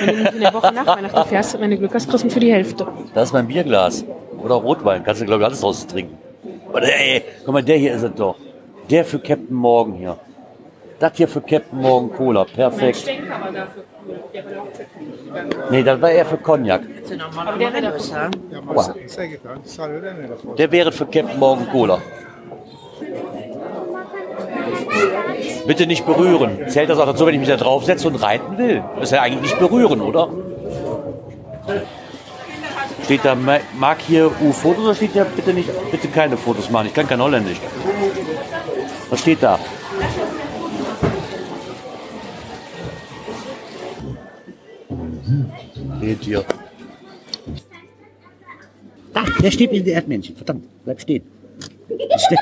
wenn 0.00 0.06
du 0.08 0.14
nämlich 0.14 0.34
in 0.34 0.40
der 0.40 0.54
Woche 0.54 0.72
nach 0.72 0.86
Weihnachten 0.86 1.24
fährst, 1.28 1.54
du 1.54 1.78
Glück 1.78 1.94
hast, 1.94 2.08
kriegst 2.08 2.24
du 2.24 2.30
für 2.30 2.40
die 2.40 2.52
Hälfte. 2.52 2.86
Das 3.14 3.28
ist 3.28 3.32
mein 3.32 3.46
Bierglas. 3.46 4.04
Oder 4.42 4.54
Rotwein. 4.56 5.02
Kannst 5.04 5.20
du, 5.20 5.26
glaube 5.26 5.42
ich, 5.42 5.46
alles 5.46 5.60
draus 5.60 5.86
trinken. 5.86 6.16
Oder, 6.72 6.84
ey, 6.84 7.22
guck 7.44 7.54
mal, 7.54 7.62
der 7.62 7.76
hier 7.76 7.94
ist 7.94 8.02
es 8.02 8.14
doch. 8.14 8.36
Der 8.90 9.04
für 9.04 9.18
Captain 9.18 9.54
Morgan 9.54 9.94
hier. 9.94 10.16
Das 10.98 11.12
hier 11.14 11.28
für 11.28 11.40
Captain 11.42 11.78
Morgan 11.80 12.10
Cola. 12.16 12.44
Perfekt. 12.44 12.96
Stenk 12.96 13.30
aber 13.30 13.52
dafür 13.52 13.84
cool. 14.08 14.16
Der 14.32 14.44
war 14.44 14.62
auch 14.62 15.70
Nee, 15.70 15.82
das 15.82 16.00
war 16.00 16.10
eher 16.10 16.24
für 16.26 16.36
Cognac. 16.38 16.80
Aber 17.40 17.58
der 17.58 17.72
wäre 17.72 17.92
då? 20.42 20.54
Der 20.54 20.72
wäre 20.72 20.92
für 20.92 21.04
Captain 21.06 21.38
Morgan 21.38 21.68
Cola. 21.70 21.98
Bitte 25.66 25.86
nicht 25.86 26.06
berühren. 26.06 26.58
Zählt 26.68 26.88
das 26.88 26.98
auch 26.98 27.06
dazu, 27.06 27.26
wenn 27.26 27.34
ich 27.34 27.40
mich 27.40 27.48
da 27.48 27.56
draufsetze 27.56 28.08
und 28.08 28.14
reiten 28.16 28.56
will? 28.56 28.82
Das 28.94 29.04
ist 29.04 29.10
ja 29.12 29.22
eigentlich 29.22 29.42
nicht 29.42 29.58
berühren, 29.58 30.00
oder? 30.00 30.28
Steht 33.04 33.24
da, 33.24 33.34
ma- 33.34 33.60
mag 33.78 33.98
hier 34.00 34.30
U-Fotos 34.40 34.84
oder 34.84 34.94
steht 34.94 35.14
da 35.14 35.24
bitte 35.24 35.52
nicht, 35.52 35.68
bitte 35.90 36.08
keine 36.08 36.36
Fotos 36.36 36.70
machen? 36.70 36.86
Ich 36.86 36.94
kann 36.94 37.06
kein 37.06 37.20
Holländisch. 37.22 37.60
Was 39.10 39.20
steht 39.20 39.42
da? 39.42 39.58
Seht 46.06 46.28
ihr. 46.28 46.44
Da, 49.12 49.22
der 49.42 49.50
steht 49.50 49.72
in 49.72 49.84
der 49.84 49.94
Erdmännchen. 49.94 50.36
Verdammt, 50.36 50.62
bleib 50.84 51.00
stehen. 51.00 51.24
Ste 52.16 52.36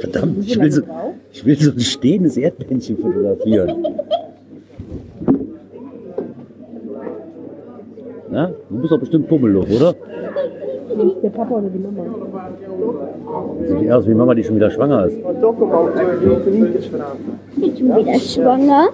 Verdammt, 0.00 0.46
ich 0.46 0.60
will, 0.60 0.70
so, 0.70 0.82
ich 1.32 1.42
will 1.46 1.58
so 1.58 1.70
ein 1.70 1.80
stehendes 1.80 2.36
Erdmännchen 2.36 2.98
fotografieren. 2.98 3.86
Na, 8.30 8.52
du 8.68 8.78
bist 8.78 8.92
doch 8.92 9.00
bestimmt 9.00 9.28
pummeluch, 9.28 9.70
oder? 9.70 9.94
Der 11.22 11.30
Papa 11.30 11.54
oder 11.54 11.70
die 11.70 11.78
Mama? 11.78 12.04
Sieht 13.80 13.90
aus 13.90 14.06
wie 14.06 14.12
Mama, 14.12 14.34
die 14.34 14.44
schon 14.44 14.56
wieder 14.56 14.70
schwanger 14.70 15.06
ist. 15.06 15.16
Ich 17.56 17.74
bin 17.74 17.96
wieder 17.96 18.18
schwanger. 18.18 18.88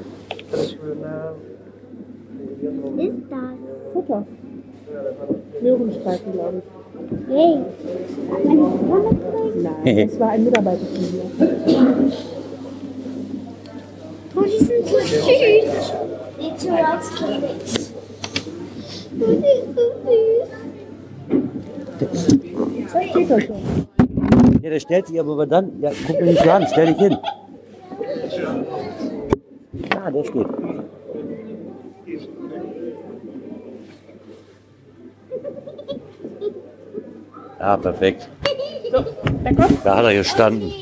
Ist 2.61 3.31
das? 3.31 3.93
Futter. 3.93 4.27
Möhrenstreifen, 5.63 6.33
glaube 6.33 6.59
ich. 6.59 6.65
Hey. 7.29 7.59
Trägt. 8.43 9.85
Nein, 9.85 10.09
das 10.09 10.21
war 10.21 10.31
ein 10.31 10.45
Mitarbeiter 10.45 10.85
von 10.85 11.03
mir. 11.03 12.13
Oh, 14.35 14.43
die 14.43 14.65
sind 14.65 14.87
so 14.87 14.99
süß. 14.99 15.93
Die 16.41 16.57
zu 16.57 16.69
Max 16.71 17.11
Ja, 24.63 24.71
der 24.71 24.81
stellt 24.81 25.07
sich 25.07 25.21
aber 25.21 25.47
dann, 25.47 25.81
ja, 25.81 25.91
guck 26.07 26.21
mir 26.21 26.27
nicht 26.27 26.43
so 26.43 26.51
an, 26.51 26.67
stell 26.71 26.87
dich 26.87 26.99
hin. 26.99 27.17
Ah, 30.01 30.11
der 30.11 30.25
steht. 30.25 30.47
Ja, 37.59 37.77
perfekt. 37.77 38.29
Da 39.85 39.97
hat 39.97 40.05
er 40.05 40.15
gestanden. 40.15 40.73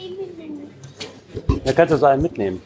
Da 1.64 1.72
kannst 1.72 1.94
du 1.94 1.98
so 1.98 2.06
einen 2.06 2.22
mitnehmen. 2.22 2.62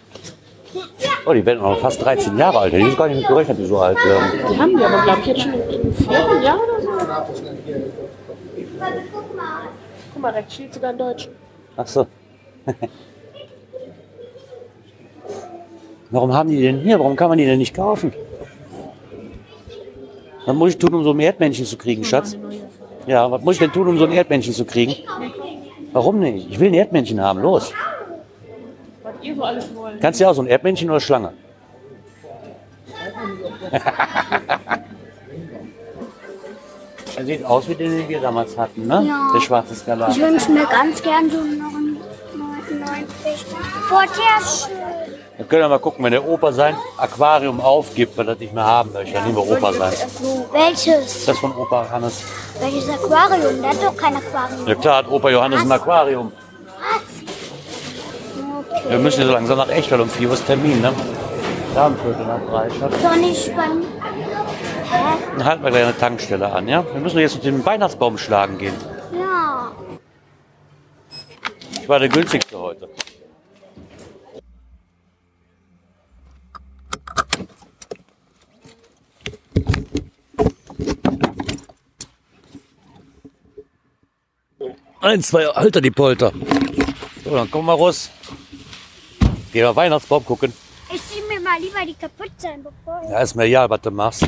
Oh, 1.26 1.32
die 1.32 1.44
werden 1.44 1.60
noch 1.60 1.78
fast 1.78 2.02
13 2.04 2.36
Jahre 2.38 2.58
alt. 2.58 2.72
Die 2.72 2.82
sind 2.82 2.96
gar 2.96 3.08
nicht 3.08 3.18
mit 3.18 3.26
gerechnet, 3.28 3.58
die 3.58 3.66
so 3.66 3.78
alt 3.78 3.96
werden. 4.04 4.24
Die 4.50 4.58
haben 4.58 4.78
wir 4.78 4.86
aber, 4.86 5.02
glaube 5.02 5.20
ich, 5.20 5.26
jetzt 5.26 5.42
schon 5.42 5.52
im 5.54 5.94
vierten 5.94 6.42
Jahr 6.42 6.58
oder 6.58 6.80
so. 6.80 6.88
Guck 10.12 10.22
mal, 10.22 10.32
rechts 10.32 10.54
steht 10.54 10.74
sogar 10.74 10.90
in 10.92 10.98
Deutsch. 10.98 11.28
Ach 11.76 11.86
so. 11.86 12.06
Warum 16.10 16.34
haben 16.34 16.50
die 16.50 16.60
denn 16.60 16.80
hier? 16.80 16.98
Warum 16.98 17.14
kann 17.16 17.28
man 17.28 17.38
die 17.38 17.44
denn 17.44 17.58
nicht 17.58 17.74
kaufen? 17.74 18.12
Was 20.46 20.56
muss 20.56 20.70
ich 20.70 20.78
tun, 20.78 20.94
um 20.94 21.04
so 21.04 21.12
ein 21.12 21.20
Erdmännchen 21.20 21.64
zu 21.64 21.76
kriegen, 21.76 22.02
Schatz? 22.02 22.36
Ja, 23.06 23.30
was 23.30 23.42
muss 23.42 23.54
ich 23.54 23.60
denn 23.60 23.72
tun, 23.72 23.88
um 23.88 23.98
so 23.98 24.04
ein 24.04 24.12
Erdmännchen 24.12 24.52
zu 24.54 24.64
kriegen? 24.64 24.94
Warum 25.92 26.20
nicht? 26.20 26.50
Ich 26.50 26.58
will 26.60 26.68
ein 26.68 26.74
Erdmännchen 26.74 27.20
haben, 27.20 27.40
los. 27.40 27.72
Was 29.02 29.14
ihr 29.22 29.34
so 29.34 29.42
alles 29.42 29.74
wollt. 29.74 30.00
Kannst 30.00 30.20
du 30.20 30.24
ja 30.24 30.30
auch 30.30 30.34
so 30.34 30.42
ein 30.42 30.46
Erdmännchen 30.46 30.88
oder 30.90 31.00
Schlange? 31.00 31.32
er 37.16 37.24
sieht 37.24 37.44
aus 37.44 37.68
wie 37.68 37.74
den, 37.74 37.98
den 37.98 38.08
wir 38.08 38.20
damals 38.20 38.56
hatten, 38.56 38.86
ne? 38.86 39.04
Ja. 39.06 39.30
Der 39.34 39.40
schwarze 39.40 39.74
Skalat. 39.74 40.16
Ich 40.16 40.22
wünsche 40.22 40.50
mir 40.50 40.66
ganz 40.66 41.02
gern 41.02 41.30
so 41.30 41.38
einen 41.38 41.58
99. 41.58 43.46
Boah, 43.88 44.04
der 44.04 44.40
ist 44.42 44.66
schön. 44.66 44.99
Wir 45.40 45.46
können 45.46 45.62
ja 45.62 45.68
mal 45.70 45.78
gucken, 45.78 46.04
wenn 46.04 46.12
der 46.12 46.28
Opa 46.28 46.52
sein 46.52 46.76
Aquarium 46.98 47.62
aufgibt, 47.62 48.14
weil 48.18 48.28
er 48.28 48.34
das 48.34 48.40
nicht 48.40 48.52
mehr 48.52 48.62
haben 48.62 48.92
möchte, 48.92 49.14
dann 49.14 49.24
nehmen 49.24 49.36
wir 49.36 49.50
Opa 49.50 49.72
sein. 49.72 49.94
Welches? 50.52 51.24
Das 51.24 51.38
von 51.38 51.56
Opa 51.56 51.88
Hannes. 51.90 52.24
Welches 52.60 52.90
Aquarium? 52.90 53.62
Der 53.62 53.70
hat 53.70 53.82
doch 53.82 53.96
kein 53.96 54.16
Aquarium. 54.16 54.66
Ja 54.66 54.74
klar, 54.74 54.96
hat 54.98 55.08
Opa 55.08 55.30
Johannes 55.30 55.62
ein 55.62 55.72
Aquarium. 55.72 56.30
Wir 58.86 58.98
müssen 58.98 59.24
so 59.24 59.32
langsam 59.32 59.56
nach 59.56 59.70
echt, 59.70 59.90
weil 59.90 60.02
um 60.02 60.10
4 60.10 60.28
Uhr 60.28 60.34
ist 60.34 60.46
Termin, 60.46 60.82
ne? 60.82 60.92
Da 61.74 61.84
haben 61.84 61.96
Viertel 61.96 62.26
nach 62.26 62.40
drei, 62.50 63.16
nicht 63.16 63.56
beim. 63.56 63.80
Hä? 64.90 65.16
Dann 65.38 65.44
halten 65.46 65.64
wir 65.64 65.70
gleich 65.70 65.84
eine 65.84 65.96
Tankstelle 65.96 66.52
an, 66.52 66.68
ja? 66.68 66.84
Wir 66.92 67.00
müssen 67.00 67.18
jetzt 67.18 67.36
mit 67.36 67.44
dem 67.44 67.64
Weihnachtsbaum 67.64 68.18
schlagen 68.18 68.58
gehen. 68.58 68.74
Ja. 69.18 69.72
Ich 71.80 71.88
war 71.88 71.98
der 71.98 72.10
günstigste 72.10 72.58
heute. 72.58 72.90
Eins, 85.00 85.28
zwei, 85.28 85.46
Alter, 85.48 85.80
die 85.80 85.90
Polter. 85.90 86.32
So, 87.24 87.30
dann 87.34 87.50
komm 87.50 87.66
mal 87.66 87.74
raus. 87.74 88.10
Geh 89.52 89.62
mal 89.62 89.74
Weihnachtsbaum 89.74 90.24
gucken. 90.24 90.52
Ich 90.92 91.00
zieh 91.08 91.20
mir 91.28 91.40
mal 91.40 91.58
lieber 91.60 91.80
die 91.86 91.94
Kapuze 91.94 92.48
an, 92.48 92.62
bevor 92.62 93.00
ich. 93.04 93.10
Ja, 93.10 93.20
ist 93.20 93.34
mir 93.34 93.44
egal, 93.44 93.70
was 93.70 93.80
du 93.80 93.90
machst. 93.90 94.26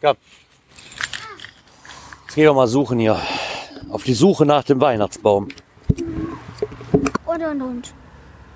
Komm. 0.00 0.16
Jetzt 2.26 2.34
gehen 2.34 2.44
wir 2.44 2.54
mal 2.54 2.66
suchen 2.66 2.98
hier. 2.98 3.20
Auf 3.90 4.02
die 4.04 4.14
Suche 4.14 4.46
nach 4.46 4.64
dem 4.64 4.80
Weihnachtsbaum. 4.80 5.48
Und 7.26 7.42
und 7.42 7.62
und. 7.62 7.94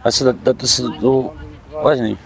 Weißt 0.03 0.23
du, 0.23 0.33
das, 0.33 0.57
das 0.57 0.79
ist 0.79 0.91
so, 1.01 1.35
weiß 1.73 1.99
ich 1.99 2.03
nicht. 2.11 2.19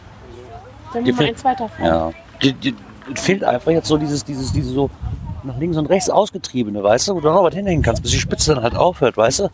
Dann 0.93 1.05
Die 1.05 1.11
nehmen 1.11 1.19
wir 1.19 1.27
fehlt- 1.27 1.37
eins 1.37 1.45
weiter 1.45 1.69
vor. 1.69 1.87
Ja. 1.87 2.13
Die, 2.43 2.53
die, 2.53 2.75
es 3.13 3.21
fehlt 3.21 3.43
einfach 3.45 3.73
jetzt 3.73 3.89
so 3.89 3.97
dieses, 3.97 4.25
dieses, 4.25 4.53
dieses 4.53 4.73
so 4.73 4.89
nach 5.45 5.59
links 5.59 5.77
und 5.77 5.87
rechts 5.87 6.11
ausgetriebene, 6.11 6.83
weißt 6.83 7.09
du, 7.09 7.15
wo 7.15 7.21
du 7.21 7.29
noch 7.29 7.45
was 7.45 7.55
hinhängen 7.55 7.83
kannst, 7.83 8.03
bis 8.03 8.13
die 8.13 8.21
Spitze 8.21 8.55
dann 8.55 8.63
halt 8.63 8.75
aufhört, 8.75 9.17
weißt 9.17 9.41
du? 9.41 9.51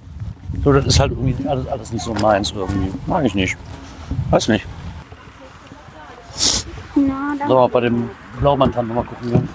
So, 0.65 0.73
das 0.73 0.87
ist 0.87 0.99
halt 1.01 1.13
irgendwie 1.13 1.47
alles, 1.49 1.67
alles 1.69 1.93
nicht 1.93 2.05
so 2.05 2.15
meins 2.15 2.53
irgendwie. 2.53 2.93
Mag 3.07 3.25
ich 3.25 3.35
nicht. 3.35 3.57
Weiß 4.31 4.49
nicht. 4.49 4.67
Na. 6.95 7.37
Sollen 7.47 7.61
wir 7.61 7.69
bei 7.69 7.81
dem 7.81 8.11
Blaumantan 8.41 8.89
nochmal 8.89 9.05
gucken 9.05 9.31
gehen? 9.31 9.49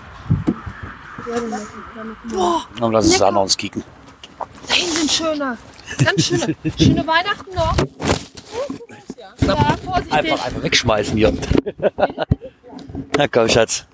Dann 2.79 2.91
lass 2.91 3.05
uns 3.05 3.17
da 3.17 3.31
noch 3.31 3.43
uns 3.43 3.57
kicken. 3.57 3.83
Da 4.67 4.73
hinten 4.73 4.95
sind 4.95 5.11
schöne, 5.11 5.57
ganz 6.03 6.23
schöne, 6.23 6.55
schöne 6.77 7.07
Weihnachten 7.07 7.55
noch. 7.55 7.75
Ja, 9.41 9.75
vorsichtig. 9.83 10.13
Einfach, 10.13 10.45
einfach 10.45 10.63
wegschmeißen 10.63 11.17
hier. 11.17 11.33
Na 13.17 13.27
komm, 13.27 13.49
Schatz. 13.49 13.85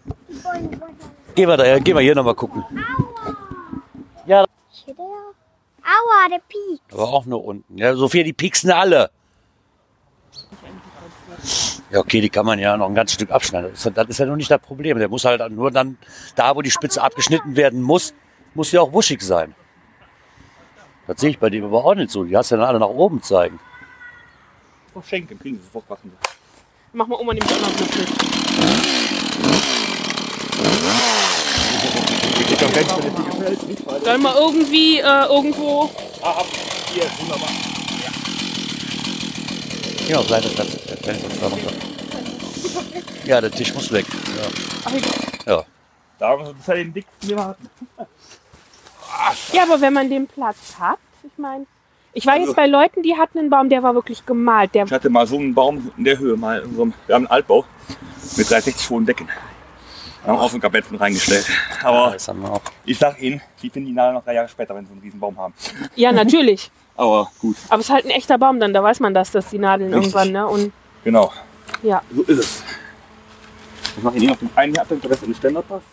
Gehen 1.36 1.48
wir, 1.48 1.58
da, 1.58 1.80
gehen 1.80 1.96
wir 1.96 2.02
hier 2.02 2.16
nochmal 2.16 2.36
gucken. 2.36 2.64
Ja. 4.26 4.46
Aua, 5.84 6.30
der 6.30 6.42
Piek. 6.48 6.82
aber 6.92 7.04
auch 7.04 7.26
nur 7.26 7.44
unten. 7.44 7.78
Ja, 7.78 7.96
Sophia, 7.96 8.24
die 8.24 8.34
pieksen 8.34 8.72
alle. 8.72 9.10
Ja, 11.90 12.00
okay, 12.00 12.22
die 12.22 12.30
kann 12.30 12.46
man 12.46 12.60
ja 12.60 12.78
noch 12.78 12.88
ein 12.88 12.96
ganzes 12.96 13.16
Stück 13.16 13.32
abschneiden. 13.32 13.72
Das 13.72 13.86
ist, 13.86 13.98
das 13.98 14.08
ist 14.08 14.20
ja 14.20 14.26
noch 14.26 14.36
nicht 14.36 14.52
das 14.52 14.62
Problem. 14.62 14.98
Der 15.00 15.10
muss 15.10 15.26
halt 15.26 15.42
nur 15.52 15.72
dann, 15.72 15.98
da 16.36 16.56
wo 16.56 16.62
die 16.62 16.72
Spitze 16.72 17.02
abgeschnitten 17.02 17.56
werden 17.56 17.82
muss, 17.82 18.14
muss 18.54 18.72
ja 18.72 18.82
auch 18.82 18.94
wuschig 18.94 19.22
sein. 19.22 19.56
Das 21.08 21.20
sehe 21.20 21.32
ich 21.32 21.40
bei 21.40 21.50
dem 21.50 21.66
aber 21.66 21.84
auch 21.84 21.96
nicht 21.96 22.12
so. 22.12 22.24
Die 22.24 22.38
hast 22.38 22.52
ja 22.52 22.58
dann 22.58 22.68
alle 22.68 22.80
nach 22.80 22.88
oben 22.88 23.22
zeigen. 23.22 23.60
Noch 24.94 25.04
schenken, 25.04 25.40
kriegen 25.40 25.58
sie 25.58 25.64
sofort 25.64 25.90
Waffen. 25.90 26.12
Mach 26.94 27.08
mal 27.08 27.20
Oma 27.20 27.34
nämlich 27.34 27.52
auch 27.52 27.60
noch. 27.62 27.72
Sollen 34.04 34.22
wir 34.22 34.36
irgendwie 34.36 35.00
äh, 35.00 35.26
irgendwo. 35.26 35.90
Hier, 36.94 37.04
wunderbar. 37.20 37.50
Geh 40.08 40.16
auf 40.16 40.28
Seite, 40.28 40.50
runter. 40.50 41.72
Ja, 43.26 43.40
der 43.40 43.52
Tisch 43.52 43.74
muss 43.74 43.92
weg. 43.92 44.06
Ja. 45.46 45.54
Ja. 45.54 45.64
Da 46.20 46.36
müssen 46.38 46.48
wir 46.50 46.54
bisher 46.56 46.76
den 46.76 46.94
Dick 46.94 47.06
wir 47.22 47.38
warten. 47.38 47.70
Ja, 49.54 49.64
aber 49.64 49.80
wenn 49.82 49.94
man 49.94 50.10
den 50.10 50.28
Platz 50.28 50.76
hat, 50.80 51.00
ich 51.24 51.38
meine. 51.38 51.66
Ich 52.14 52.26
war 52.26 52.34
Also- 52.34 52.48
jetzt 52.48 52.56
bei 52.56 52.68
Leuten, 52.68 53.04
die 53.04 53.16
hatten 53.18 53.40
einen 53.40 53.50
Baum, 53.50 53.70
der 53.70 53.84
war 53.84 53.94
wirklich 53.96 54.26
gemalt. 54.26 54.76
Der, 54.76 54.86
Ich 54.86 54.92
hatte 54.92 55.10
mal 55.10 55.26
so 55.26 55.38
einen 55.38 55.54
Baum 55.54 55.92
in 55.98 56.04
der 56.04 56.18
Höhe, 56.18 56.36
mal 56.36 56.62
in 56.62 56.76
so 56.76 56.82
einem, 56.82 56.94
wir 57.08 57.16
haben 57.16 57.26
einen 57.26 57.32
Altbau 57.32 57.64
mit 58.36 58.50
360 58.50 58.90
hohen 58.90 59.06
Decken. 59.06 59.30
Wir 60.24 60.32
haben 60.34 60.40
auch 60.40 60.50
so 60.50 60.58
ein 60.58 60.62
Kabetten 60.62 60.96
reingestellt. 60.98 61.48
Aber 61.84 62.12
Das 62.12 62.28
haben 62.28 62.42
wir 62.42 62.52
auch. 62.52 62.62
ich 62.86 62.98
sag 63.00 63.20
Ihnen, 63.22 63.42
die 63.62 63.70
finden 63.70 63.88
die 63.90 63.94
Nadel 63.96 64.14
noch 64.14 64.24
drei 64.24 64.36
Jahre 64.36 64.48
später, 64.48 64.76
wenn 64.76 64.86
sie 64.86 64.92
einen 64.92 65.02
riesen 65.02 65.20
Baum 65.20 65.38
haben. 65.38 65.54
ja, 65.96 66.12
natürlich. 66.12 66.70
Aber 66.96 67.32
gut, 67.40 67.56
Aber 67.70 67.80
es 67.80 67.88
ist 67.88 67.94
halt 67.94 68.06
ein 68.06 68.12
echter 68.12 68.38
Baum 68.38 68.60
dann, 68.60 68.74
da 68.74 68.84
weiß 68.84 69.00
man 69.00 69.14
das, 69.14 69.32
dass 69.32 69.50
die 69.50 69.58
Nadeln 69.58 69.92
Richtig. 69.94 70.14
irgendwann, 70.14 70.32
ne? 70.34 70.48
Und 70.48 70.72
genau. 71.04 71.32
ja. 71.82 72.02
So 72.14 72.22
ist 72.24 72.38
es. 72.40 72.64
Ich 73.98 74.04
mache 74.04 74.18
Ihnen 74.18 74.30
auf 74.32 74.38
den 74.40 74.50
einen 74.56 74.74
hier 74.74 74.82
ab, 74.82 74.88
damit 74.90 75.04
der 75.04 75.12
Rest 75.12 75.24
in 75.24 75.30
den 75.32 75.36
Ständer 75.36 75.62
passt. 75.64 75.86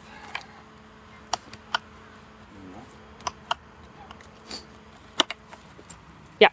Ja. 6.39 6.49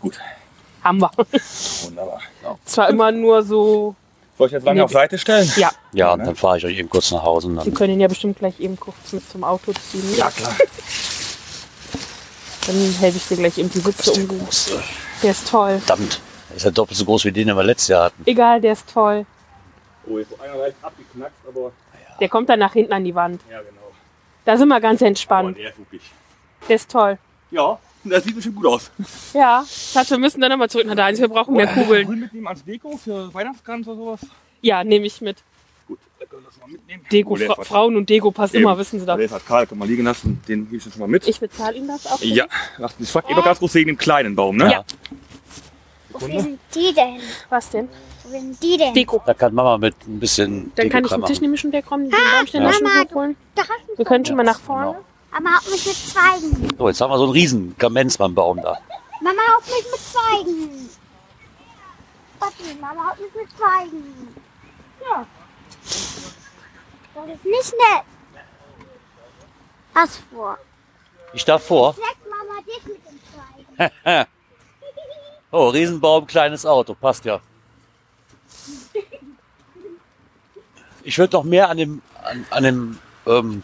Gut, 0.00 0.18
Haben 0.82 1.00
wir. 1.00 1.10
wunderbar. 1.84 2.20
Ja. 2.42 2.56
Zwar 2.64 2.88
immer 2.90 3.12
nur 3.12 3.42
so. 3.42 3.94
Soll 4.38 4.46
ich 4.46 4.52
jetzt 4.52 4.64
lange 4.64 4.76
Nee. 4.78 4.84
auf 4.84 4.92
Seite 4.92 5.18
stellen? 5.18 5.50
Ja, 5.56 5.70
Ja, 5.92 6.12
und 6.12 6.20
dann 6.24 6.36
fahre 6.36 6.58
ich 6.58 6.64
euch 6.64 6.78
eben 6.78 6.88
kurz 6.88 7.10
nach 7.10 7.22
Hause. 7.24 7.48
Und 7.48 7.60
Sie 7.64 7.72
können 7.72 7.94
ihn 7.94 8.00
ja 8.00 8.08
bestimmt 8.08 8.38
gleich 8.38 8.58
eben 8.60 8.78
kurz 8.78 9.12
mit 9.12 9.28
zum 9.28 9.42
Auto 9.44 9.72
ziehen. 9.90 10.16
Ja, 10.16 10.30
klar. 10.30 10.54
Dann 12.66 12.76
helfe 13.00 13.16
ich 13.16 13.26
dir 13.28 13.36
gleich 13.38 13.56
eben 13.58 13.70
die 13.70 13.78
Sitze 13.78 14.12
umlegen. 14.12 14.46
Der 15.22 15.30
ist 15.30 15.48
toll. 15.48 15.78
Verdammt, 15.78 16.20
der 16.50 16.56
ist 16.56 16.64
ja 16.64 16.70
doppelt 16.70 16.98
so 16.98 17.04
groß 17.04 17.24
wie 17.24 17.32
den, 17.32 17.48
den 17.48 17.56
wir 17.56 17.64
letztes 17.64 17.88
Jahr 17.88 18.04
hatten. 18.06 18.22
Egal, 18.26 18.60
der 18.60 18.74
ist 18.74 18.84
toll. 18.92 19.24
Oh, 20.06 20.18
jetzt 20.18 20.32
ist 20.32 20.40
einer 20.40 20.56
leicht 20.56 20.76
abgeknackt, 20.82 21.32
aber 21.48 21.72
Der 22.20 22.28
kommt 22.28 22.48
dann 22.48 22.58
nach 22.58 22.72
hinten 22.74 22.92
an 22.92 23.04
die 23.04 23.14
Wand. 23.14 23.40
ja, 23.50 23.58
genau. 23.60 23.72
Da 24.44 24.56
sind 24.56 24.68
wir 24.68 24.80
ganz 24.80 25.00
Aber 25.00 25.08
entspannt. 25.08 25.56
der 25.58 25.70
ist 25.70 25.78
wirklich. 25.78 26.02
Der 26.68 26.76
ist 26.76 26.90
toll. 26.90 27.18
Ja, 27.50 27.78
das 28.10 28.24
sieht 28.24 28.34
bestimmt 28.34 28.56
gut 28.56 28.66
aus. 28.66 28.90
Ja, 29.34 29.64
Schatz, 29.68 30.10
wir 30.10 30.18
müssen 30.18 30.40
dann 30.40 30.50
nochmal 30.50 30.68
zurück 30.70 30.86
nach 30.86 30.94
da. 30.94 31.08
Wir 31.16 31.28
brauchen 31.28 31.54
mehr 31.54 31.66
Kugeln. 31.66 32.06
Grün 32.06 32.20
mitnehmen 32.20 32.46
als 32.46 32.64
Deko 32.64 32.96
für 32.96 33.32
Weihnachtskranz 33.32 33.86
oder 33.86 33.96
sowas? 33.96 34.20
Ja, 34.60 34.82
nehme 34.84 35.06
ich 35.06 35.20
mit. 35.20 35.36
Gut, 35.86 35.98
dann 36.18 36.28
können 36.28 36.42
wir 36.42 36.48
das 36.50 36.58
mal 36.60 36.68
mitnehmen. 36.68 37.04
Deko, 37.10 37.34
Oh, 37.34 37.54
Fra 37.54 37.64
Frauen 37.64 37.96
und 37.96 38.08
Deko 38.10 38.30
passt 38.30 38.54
Eben. 38.54 38.64
immer, 38.64 38.76
wissen 38.78 39.00
Sie 39.00 39.06
doch. 39.06 39.16
Der 39.16 39.24
ist 39.24 39.32
halt 39.32 39.46
kahl, 39.46 39.66
kann 39.66 39.78
man 39.78 39.88
liegen 39.88 40.04
lassen. 40.04 40.40
Den 40.48 40.64
gebe 40.66 40.76
ich 40.76 40.82
schon 40.82 40.98
mal 40.98 41.08
mit. 41.08 41.26
Ich 41.26 41.40
bezahle 41.40 41.76
Ihnen 41.76 41.88
das 41.88 42.06
auch. 42.06 42.20
ja, 42.20 42.46
Ach, 42.82 42.92
ich 42.98 43.08
frage 43.08 43.28
immer 43.30 43.42
ganz 43.42 43.58
groß 43.58 43.74
wegen 43.74 43.88
dem 43.88 43.98
kleinen 43.98 44.34
Baum, 44.34 44.56
ne? 44.56 44.70
Ja. 44.70 44.84
Wofür 46.10 46.40
sind 46.40 46.58
die 46.74 46.92
denn? 46.94 47.20
Was 47.48 47.70
denn? 47.70 47.88
wenn 48.30 48.56
die 48.62 48.76
denn? 48.76 48.94
Deko. 48.94 49.22
Da 49.24 49.34
kann 49.34 49.54
Mama 49.54 49.78
mit 49.78 49.94
ein 50.06 50.20
bisschen 50.20 50.70
Dann 50.74 50.88
kann 50.88 51.04
ich 51.04 51.10
den 51.10 51.24
Tisch 51.24 51.40
nämlich 51.40 51.60
schon 51.60 51.72
wegräumen, 51.72 52.10
den 52.10 52.18
Baumständer 52.36 52.70
Mama, 52.70 52.90
schon 52.90 53.08
hochholen. 53.10 53.36
Wir 53.96 54.04
können 54.04 54.24
schon 54.24 54.36
mal 54.36 54.42
nach 54.42 54.60
vorne. 54.60 54.96
Mama 55.30 55.56
haut 55.56 55.70
mich 55.70 55.86
mit 55.86 55.96
Zweigen. 55.96 56.76
So, 56.78 56.88
jetzt 56.88 57.00
haben 57.00 57.10
wir 57.10 57.18
so 57.18 57.24
einen 57.24 57.32
riesen 57.32 57.76
Gamenzmann-Baum 57.78 58.60
da. 58.62 58.78
Mama 59.20 59.42
haut 59.54 59.64
mich 59.66 59.84
mit 59.90 60.00
Zweigen. 60.00 60.88
Warte, 62.38 62.74
Mama 62.80 63.10
haut 63.10 63.20
mich 63.20 63.34
mit 63.34 63.56
Zweigen. 63.56 64.34
Ja. 65.02 65.26
Das 67.14 67.34
ist 67.34 67.44
nicht 67.44 67.72
nett. 67.72 68.04
Was 69.92 70.16
vor? 70.32 70.58
Ich 71.32 71.44
darf 71.44 71.64
vor. 71.64 71.94
Sagt 71.94 72.18
Mama 72.28 72.60
dich 72.62 72.84
mit 72.84 73.00
den 73.06 73.20
Zweigen. 73.74 74.26
Oh, 75.50 75.68
Riesenbaum, 75.68 76.26
kleines 76.26 76.66
Auto, 76.66 76.94
passt 76.94 77.24
ja. 77.24 77.40
Ich 81.02 81.16
würde 81.18 81.36
noch 81.36 81.44
mehr 81.44 81.70
an 81.70 81.78
dem, 81.78 82.02
an, 82.22 82.46
an 82.50 82.62
dem, 82.64 82.98
ähm, 83.26 83.62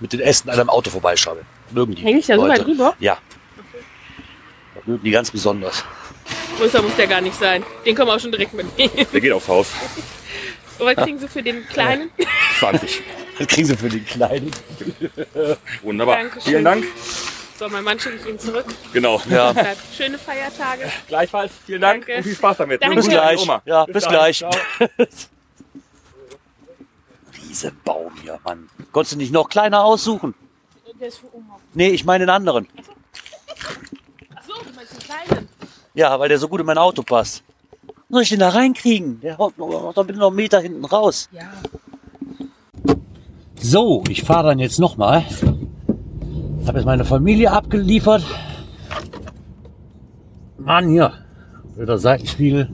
mit 0.00 0.12
den 0.12 0.20
Ästen 0.20 0.50
an 0.50 0.58
einem 0.60 0.70
Auto 0.70 0.90
vorbeischraubeln. 0.90 1.46
Mögen 1.70 1.94
die. 1.94 2.02
Häng 2.02 2.18
ich 2.18 2.26
da 2.26 2.36
so 2.36 2.46
Leute. 2.46 2.60
weit 2.60 2.66
drüber? 2.66 2.94
Ja. 2.98 3.18
Das 4.74 4.86
mögen 4.86 5.04
die 5.04 5.10
ganz 5.10 5.30
besonders. 5.30 5.84
Größer 6.58 6.82
muss 6.82 6.94
der 6.96 7.06
gar 7.06 7.20
nicht 7.20 7.38
sein. 7.38 7.62
Den 7.84 7.94
können 7.94 8.08
wir 8.08 8.14
auch 8.14 8.20
schon 8.20 8.32
direkt 8.32 8.52
mitnehmen. 8.54 9.06
Der 9.12 9.20
geht 9.20 9.32
aufs 9.32 9.48
Haus. 9.48 9.68
Und 10.78 10.86
was 10.86 10.96
kriegen 10.96 11.18
Sie 11.18 11.28
für 11.28 11.42
den 11.42 11.66
kleinen? 11.68 12.10
20. 12.58 13.02
Das 13.38 13.46
kriegen 13.46 13.68
sie 13.68 13.76
für 13.76 13.88
den 13.88 14.04
Kleinen. 14.04 14.50
Wunderbar. 15.82 16.16
Dankeschön. 16.16 16.42
Vielen 16.42 16.64
Dank. 16.64 16.84
So, 17.56 17.68
mein 17.68 17.84
Mann 17.84 18.00
schicke 18.00 18.16
ich 18.16 18.26
Ihnen 18.26 18.38
zurück. 18.40 18.64
Genau. 18.92 19.22
Ja. 19.30 19.54
Schöne 19.96 20.18
Feiertage. 20.18 20.90
Gleichfalls. 21.06 21.52
Vielen 21.64 21.80
Dank 21.80 22.00
Danke. 22.04 22.16
und 22.16 22.22
viel 22.24 22.34
Spaß 22.34 22.56
damit. 22.56 22.82
Danke. 22.82 22.96
Bis 22.96 23.08
gleich. 23.08 23.40
Oma. 23.40 23.62
Ja, 23.64 23.84
bis 23.84 24.02
dann. 24.02 24.12
gleich. 24.12 24.44
Riesenbaum 27.48 28.12
hier, 28.22 28.38
Mann. 28.44 28.68
Konntest 28.92 29.14
du 29.14 29.18
nicht 29.18 29.32
noch 29.32 29.48
kleiner 29.48 29.84
aussuchen? 29.84 30.34
Der 31.00 31.08
ist 31.08 31.18
für 31.18 31.32
Oma. 31.32 31.56
Nee, 31.74 31.90
ich 31.90 32.04
meine 32.04 32.26
den 32.26 32.30
anderen. 32.30 32.66
Achso, 34.34 34.52
du 34.64 34.74
meinst 34.74 34.92
den 34.92 34.98
kleinen? 34.98 35.48
Ja, 35.94 36.18
weil 36.18 36.28
der 36.28 36.38
so 36.38 36.48
gut 36.48 36.60
in 36.60 36.66
mein 36.66 36.78
Auto 36.78 37.02
passt. 37.02 37.44
Soll 38.10 38.22
ich 38.22 38.30
den 38.30 38.40
da 38.40 38.48
reinkriegen? 38.48 39.20
Der 39.20 39.38
haut 39.38 39.56
noch, 39.58 39.92
bitte 40.04 40.18
noch 40.18 40.28
einen 40.28 40.36
Meter 40.36 40.60
hinten 40.60 40.84
raus. 40.84 41.28
Ja. 41.30 41.42
So, 43.60 44.02
ich 44.08 44.22
fahre 44.24 44.48
dann 44.48 44.58
jetzt 44.58 44.78
nochmal. 44.80 45.24
Habe 46.66 46.78
jetzt 46.78 46.86
meine 46.86 47.04
Familie 47.04 47.52
abgeliefert. 47.52 48.24
Mann, 50.58 50.88
hier. 50.88 51.12
Wieder 51.76 51.98
Seitenspiegel. 51.98 52.70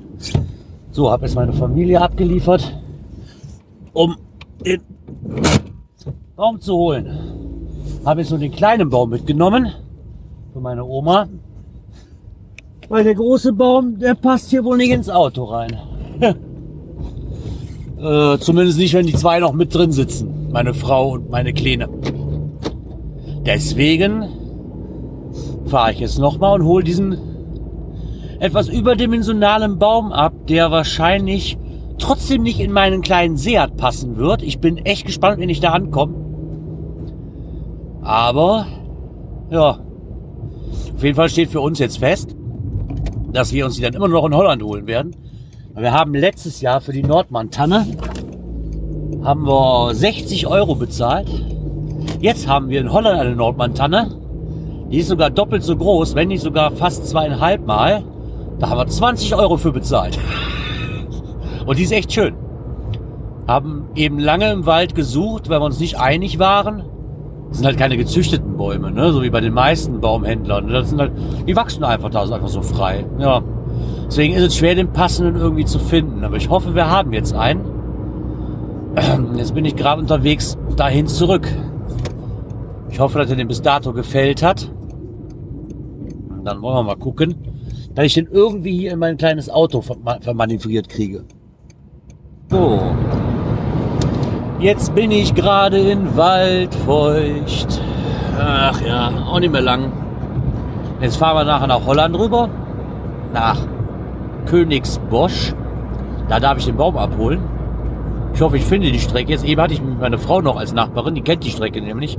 So, 0.92 1.10
habe 1.10 1.26
jetzt 1.26 1.34
meine 1.34 1.52
Familie 1.52 2.00
abgeliefert, 2.00 2.74
um 3.92 4.16
den 4.64 4.80
Baum 6.36 6.60
zu 6.60 6.74
holen. 6.74 7.08
Habe 8.04 8.20
jetzt 8.20 8.30
nur 8.30 8.38
den 8.38 8.52
kleinen 8.52 8.90
Baum 8.90 9.10
mitgenommen 9.10 9.72
für 10.52 10.60
meine 10.60 10.84
Oma. 10.84 11.28
Weil 12.88 13.04
der 13.04 13.14
große 13.14 13.52
Baum, 13.52 13.98
der 13.98 14.14
passt 14.14 14.50
hier 14.50 14.64
wohl 14.64 14.76
nicht 14.76 14.90
ins 14.90 15.08
Auto 15.08 15.44
rein. 15.44 15.78
Äh, 17.96 18.36
zumindest 18.38 18.78
nicht, 18.78 18.92
wenn 18.92 19.06
die 19.06 19.14
zwei 19.14 19.38
noch 19.38 19.54
mit 19.54 19.74
drin 19.74 19.90
sitzen. 19.90 20.50
Meine 20.52 20.74
Frau 20.74 21.12
und 21.12 21.30
meine 21.30 21.54
Kleine. 21.54 21.88
Deswegen 23.46 24.28
fahre 25.64 25.92
ich 25.92 26.00
jetzt 26.00 26.18
nochmal 26.18 26.60
und 26.60 26.66
hole 26.66 26.84
diesen 26.84 27.16
etwas 28.40 28.68
überdimensionalen 28.68 29.78
Baum 29.78 30.12
ab, 30.12 30.34
der 30.48 30.70
wahrscheinlich 30.70 31.56
trotzdem 31.98 32.42
nicht 32.42 32.60
in 32.60 32.72
meinen 32.72 33.00
kleinen 33.00 33.36
Seat 33.36 33.76
passen 33.76 34.16
wird. 34.16 34.42
Ich 34.42 34.60
bin 34.60 34.78
echt 34.78 35.06
gespannt, 35.06 35.40
wenn 35.40 35.48
ich 35.48 35.60
da 35.60 35.70
ankomme. 35.70 36.14
Aber, 38.02 38.66
ja. 39.50 39.78
Auf 40.94 41.02
jeden 41.02 41.16
Fall 41.16 41.28
steht 41.28 41.50
für 41.50 41.60
uns 41.60 41.78
jetzt 41.78 41.98
fest, 41.98 42.36
dass 43.32 43.52
wir 43.52 43.64
uns 43.64 43.76
die 43.76 43.82
dann 43.82 43.94
immer 43.94 44.08
noch 44.08 44.26
in 44.26 44.34
Holland 44.34 44.62
holen 44.62 44.86
werden. 44.86 45.16
Wir 45.74 45.92
haben 45.92 46.14
letztes 46.14 46.60
Jahr 46.60 46.80
für 46.80 46.92
die 46.92 47.02
Nordmann-Tanne 47.02 47.86
haben 49.24 49.46
wir 49.46 49.94
60 49.94 50.46
Euro 50.46 50.74
bezahlt. 50.74 51.28
Jetzt 52.20 52.46
haben 52.46 52.68
wir 52.68 52.80
in 52.80 52.92
Holland 52.92 53.18
eine 53.18 53.34
Nordmann-Tanne. 53.34 54.20
Die 54.90 54.98
ist 54.98 55.08
sogar 55.08 55.30
doppelt 55.30 55.62
so 55.62 55.76
groß, 55.76 56.14
wenn 56.14 56.28
nicht 56.28 56.42
sogar 56.42 56.70
fast 56.72 57.08
zweieinhalb 57.08 57.66
Mal. 57.66 58.04
Da 58.58 58.68
haben 58.68 58.78
wir 58.78 58.86
20 58.86 59.34
Euro 59.34 59.56
für 59.56 59.72
bezahlt. 59.72 60.18
Und 61.66 61.78
die 61.78 61.82
ist 61.84 61.92
echt 61.92 62.12
schön. 62.12 62.34
Haben 63.46 63.84
eben 63.94 64.18
lange 64.18 64.50
im 64.52 64.66
Wald 64.66 64.94
gesucht, 64.94 65.48
weil 65.48 65.60
wir 65.60 65.64
uns 65.64 65.80
nicht 65.80 65.98
einig 65.98 66.38
waren. 66.38 66.84
Das 67.48 67.58
sind 67.58 67.66
halt 67.66 67.76
keine 67.76 67.96
gezüchteten 67.96 68.56
Bäume, 68.56 68.90
ne? 68.90 69.12
so 69.12 69.22
wie 69.22 69.30
bei 69.30 69.40
den 69.40 69.52
meisten 69.54 70.00
Baumhändlern. 70.00 70.68
Das 70.68 70.90
sind 70.90 70.98
halt, 71.00 71.12
die 71.46 71.54
wachsen 71.54 71.84
einfach 71.84 72.10
da, 72.10 72.24
sind 72.24 72.34
einfach 72.34 72.48
so 72.48 72.62
frei. 72.62 73.04
Ja. 73.18 73.42
Deswegen 74.06 74.34
ist 74.34 74.42
es 74.42 74.56
schwer, 74.56 74.74
den 74.74 74.92
passenden 74.92 75.36
irgendwie 75.36 75.64
zu 75.64 75.78
finden. 75.78 76.24
Aber 76.24 76.36
ich 76.36 76.48
hoffe, 76.50 76.74
wir 76.74 76.90
haben 76.90 77.12
jetzt 77.12 77.34
einen. 77.34 77.60
Jetzt 79.36 79.54
bin 79.54 79.64
ich 79.64 79.74
gerade 79.74 80.00
unterwegs 80.00 80.56
dahin 80.76 81.08
zurück. 81.08 81.48
Ich 82.90 83.00
hoffe, 83.00 83.18
dass 83.18 83.28
er 83.28 83.34
den 83.34 83.48
bis 83.48 83.60
dato 83.60 83.92
gefällt 83.92 84.40
hat. 84.40 84.70
Dann 86.44 86.62
wollen 86.62 86.76
wir 86.76 86.82
mal 86.84 86.96
gucken, 86.96 87.34
dass 87.94 88.04
ich 88.04 88.14
den 88.14 88.28
irgendwie 88.30 88.78
hier 88.78 88.92
in 88.92 89.00
mein 89.00 89.16
kleines 89.16 89.50
Auto 89.50 89.80
verma- 89.80 90.22
vermanövriert 90.22 90.88
kriege. 90.88 91.24
So. 92.50 92.80
Jetzt 94.60 94.94
bin 94.94 95.10
ich 95.10 95.34
gerade 95.34 95.78
in 95.78 96.16
Waldfeucht. 96.16 97.80
Ach 98.38 98.80
ja, 98.80 99.10
auch 99.26 99.40
nicht 99.40 99.52
mehr 99.52 99.60
lang. 99.60 99.92
Jetzt 101.00 101.16
fahren 101.16 101.36
wir 101.36 101.44
nachher 101.44 101.66
nach 101.66 101.84
Holland 101.84 102.18
rüber. 102.18 102.48
Nach 103.32 103.58
Königsbosch. 104.46 105.54
Da 106.28 106.40
darf 106.40 106.58
ich 106.58 106.64
den 106.66 106.76
Baum 106.76 106.96
abholen. 106.96 107.40
Ich 108.34 108.40
hoffe, 108.40 108.56
ich 108.56 108.64
finde 108.64 108.90
die 108.90 108.98
Strecke. 108.98 109.30
Jetzt 109.30 109.44
eben 109.44 109.60
hatte 109.60 109.74
ich 109.74 109.82
meine 109.82 110.18
Frau 110.18 110.40
noch 110.40 110.56
als 110.56 110.72
Nachbarin, 110.72 111.14
die 111.14 111.22
kennt 111.22 111.44
die 111.44 111.50
Strecke 111.50 111.80
nämlich. 111.80 112.16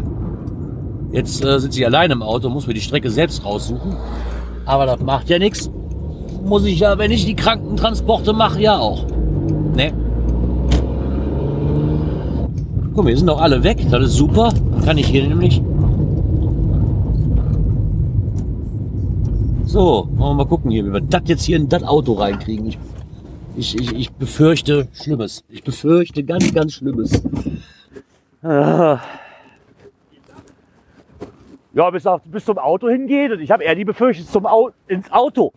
Jetzt 1.12 1.44
äh, 1.44 1.60
sitze 1.60 1.80
ich 1.80 1.86
allein 1.86 2.12
im 2.12 2.22
Auto, 2.22 2.50
muss 2.50 2.68
mir 2.68 2.74
die 2.74 2.82
Strecke 2.82 3.10
selbst 3.10 3.46
raussuchen. 3.46 3.96
Aber 4.66 4.86
das 4.86 5.00
macht 5.00 5.30
ja 5.30 5.40
nichts. 5.40 5.72
Muss 6.46 6.66
ich 6.66 6.80
ja, 6.80 6.98
wenn 6.98 7.12
ich 7.12 7.26
die 7.26 7.36
Krankentransporte 7.36 8.34
mache, 8.34 8.62
ja 8.62 8.78
auch. 8.78 9.06
Ne? 9.76 9.94
Guck 12.96 13.04
mal, 13.04 13.10
hier 13.10 13.18
sind 13.18 13.28
doch 13.28 13.42
alle 13.42 13.62
weg. 13.62 13.78
Das 13.92 14.06
ist 14.06 14.14
super. 14.14 14.54
Kann 14.86 14.98
ich 14.98 15.08
hier 15.08 15.28
nämlich. 15.28 15.62
So, 19.66 20.08
wollen 20.12 20.18
wir 20.18 20.34
mal 20.36 20.48
gucken 20.48 20.72
hier, 20.72 20.86
wie 20.86 20.94
wir 20.94 21.02
das 21.02 21.24
jetzt 21.26 21.44
hier 21.44 21.58
in 21.58 21.68
das 21.68 21.84
Auto 21.84 22.14
reinkriegen. 22.14 22.68
Ich, 22.68 22.78
ich, 23.58 23.76
ich, 23.76 23.94
ich 23.94 24.12
befürchte 24.14 24.88
Schlimmes. 24.94 25.44
Ich 25.50 25.62
befürchte 25.62 26.24
ganz, 26.24 26.54
ganz 26.54 26.72
Schlimmes. 26.72 27.22
Ah. 28.42 29.02
Ja, 31.74 31.90
bis, 31.90 32.08
auf, 32.08 32.22
bis 32.24 32.46
zum 32.46 32.58
Auto 32.58 32.88
hingeht. 32.88 33.34
Und 33.34 33.42
ich 33.42 33.52
habe 33.52 33.66
eher 33.66 33.76
die 33.76 33.84
Befürchtung 33.84 34.26
zum 34.26 34.46
Au 34.46 34.70
ins 34.88 35.12
Auto. 35.12 35.52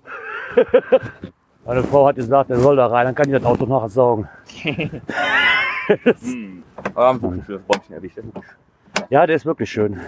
Meine 1.64 1.84
Frau 1.84 2.08
hat 2.08 2.16
gesagt, 2.16 2.50
er 2.50 2.58
soll 2.58 2.74
da 2.74 2.86
rein, 2.86 3.04
dann 3.04 3.14
kann 3.14 3.26
ich 3.28 3.34
das 3.34 3.44
Auto 3.44 3.66
nachher 3.66 3.90
saugen. 3.90 4.28
Hm. 5.88 6.62
Bäumchen 6.94 7.94
erwischt. 7.94 8.18
Ja, 9.10 9.26
der 9.26 9.36
ist 9.36 9.46
wirklich 9.46 9.70
schön. 9.70 9.98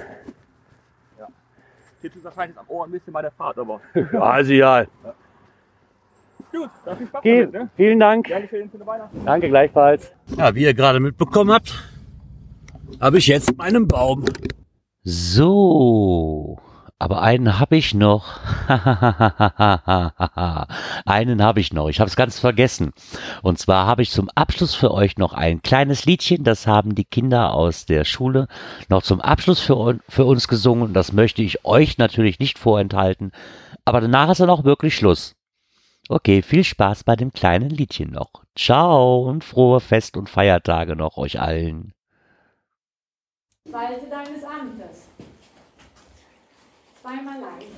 Jetzt 2.03 2.17
ist 2.17 2.25
wahrscheinlich 2.25 2.59
am 2.59 2.65
Ohr 2.69 2.87
ein 2.87 2.91
bisschen 2.91 3.13
bei 3.13 3.21
der 3.23 3.31
Fahrt, 3.31 3.59
aber 3.59 3.81
Ja, 3.95 4.21
also 4.21 4.53
ja. 4.53 4.87
gut, 6.51 6.71
dann 6.85 6.97
viel 6.97 7.07
Spaß 7.07 7.23
damit, 7.23 7.53
ne? 7.53 7.71
vielen 7.77 8.01
Dank. 8.01 8.27
Schön, 8.49 8.71
Weihnachten. 8.87 9.25
Danke 9.25 9.49
gleichfalls. 9.49 10.11
Ja, 10.37 10.55
wie 10.55 10.63
ihr 10.63 10.73
gerade 10.75 10.99
mitbekommen 10.99 11.53
habt, 11.53 11.75
habe 13.01 13.19
ich 13.19 13.27
jetzt 13.27 13.55
meinen 13.57 13.87
Baum. 13.87 14.25
So, 15.03 16.59
aber 17.01 17.23
einen 17.23 17.59
habe 17.59 17.79
ich 17.79 17.95
noch. 17.95 18.39
einen 21.07 21.43
habe 21.43 21.61
ich 21.61 21.73
noch. 21.73 21.89
Ich 21.89 21.99
habe 21.99 22.09
es 22.09 22.15
ganz 22.15 22.39
vergessen. 22.39 22.93
Und 23.41 23.59
zwar 23.59 23.87
habe 23.87 24.03
ich 24.03 24.11
zum 24.11 24.29
Abschluss 24.35 24.75
für 24.75 24.93
euch 24.93 25.17
noch 25.17 25.33
ein 25.33 25.63
kleines 25.63 26.05
Liedchen. 26.05 26.45
Das 26.45 26.67
haben 26.67 26.95
die 26.95 27.07
Kinder 27.07 27.55
aus 27.55 27.87
der 27.87 28.05
Schule 28.05 28.49
noch 28.91 29.03
zum 29.03 29.23
Abschluss 29.23 29.61
für, 29.61 29.99
für 30.11 30.27
uns 30.27 30.47
gesungen. 30.47 30.93
Das 30.93 31.15
möchte 31.15 31.43
ich 31.43 31.65
euch 31.65 31.97
natürlich 31.97 32.39
nicht 32.39 32.59
vorenthalten. 32.59 33.33
Aber 33.87 34.03
danach 34.03 34.29
ist 34.29 34.41
dann 34.41 34.51
auch 34.51 34.65
wirklich 34.65 34.95
Schluss. 34.95 35.35
Okay, 36.11 36.43
viel 36.43 36.65
Spaß 36.65 37.05
bei 37.05 37.17
dem 37.17 37.33
kleinen 37.33 37.71
Liedchen 37.71 38.11
noch. 38.11 38.45
Ciao 38.55 39.23
und 39.23 39.43
frohe 39.43 39.81
Fest- 39.81 40.19
und 40.19 40.29
Feiertage 40.29 40.97
noch 40.97 41.17
euch 41.17 41.41
allen. 41.41 41.95
Walte 43.71 44.07
deines 44.11 44.45
Amtes. 44.45 45.09
Zweimal 47.01 47.41
leicht. 47.41 47.73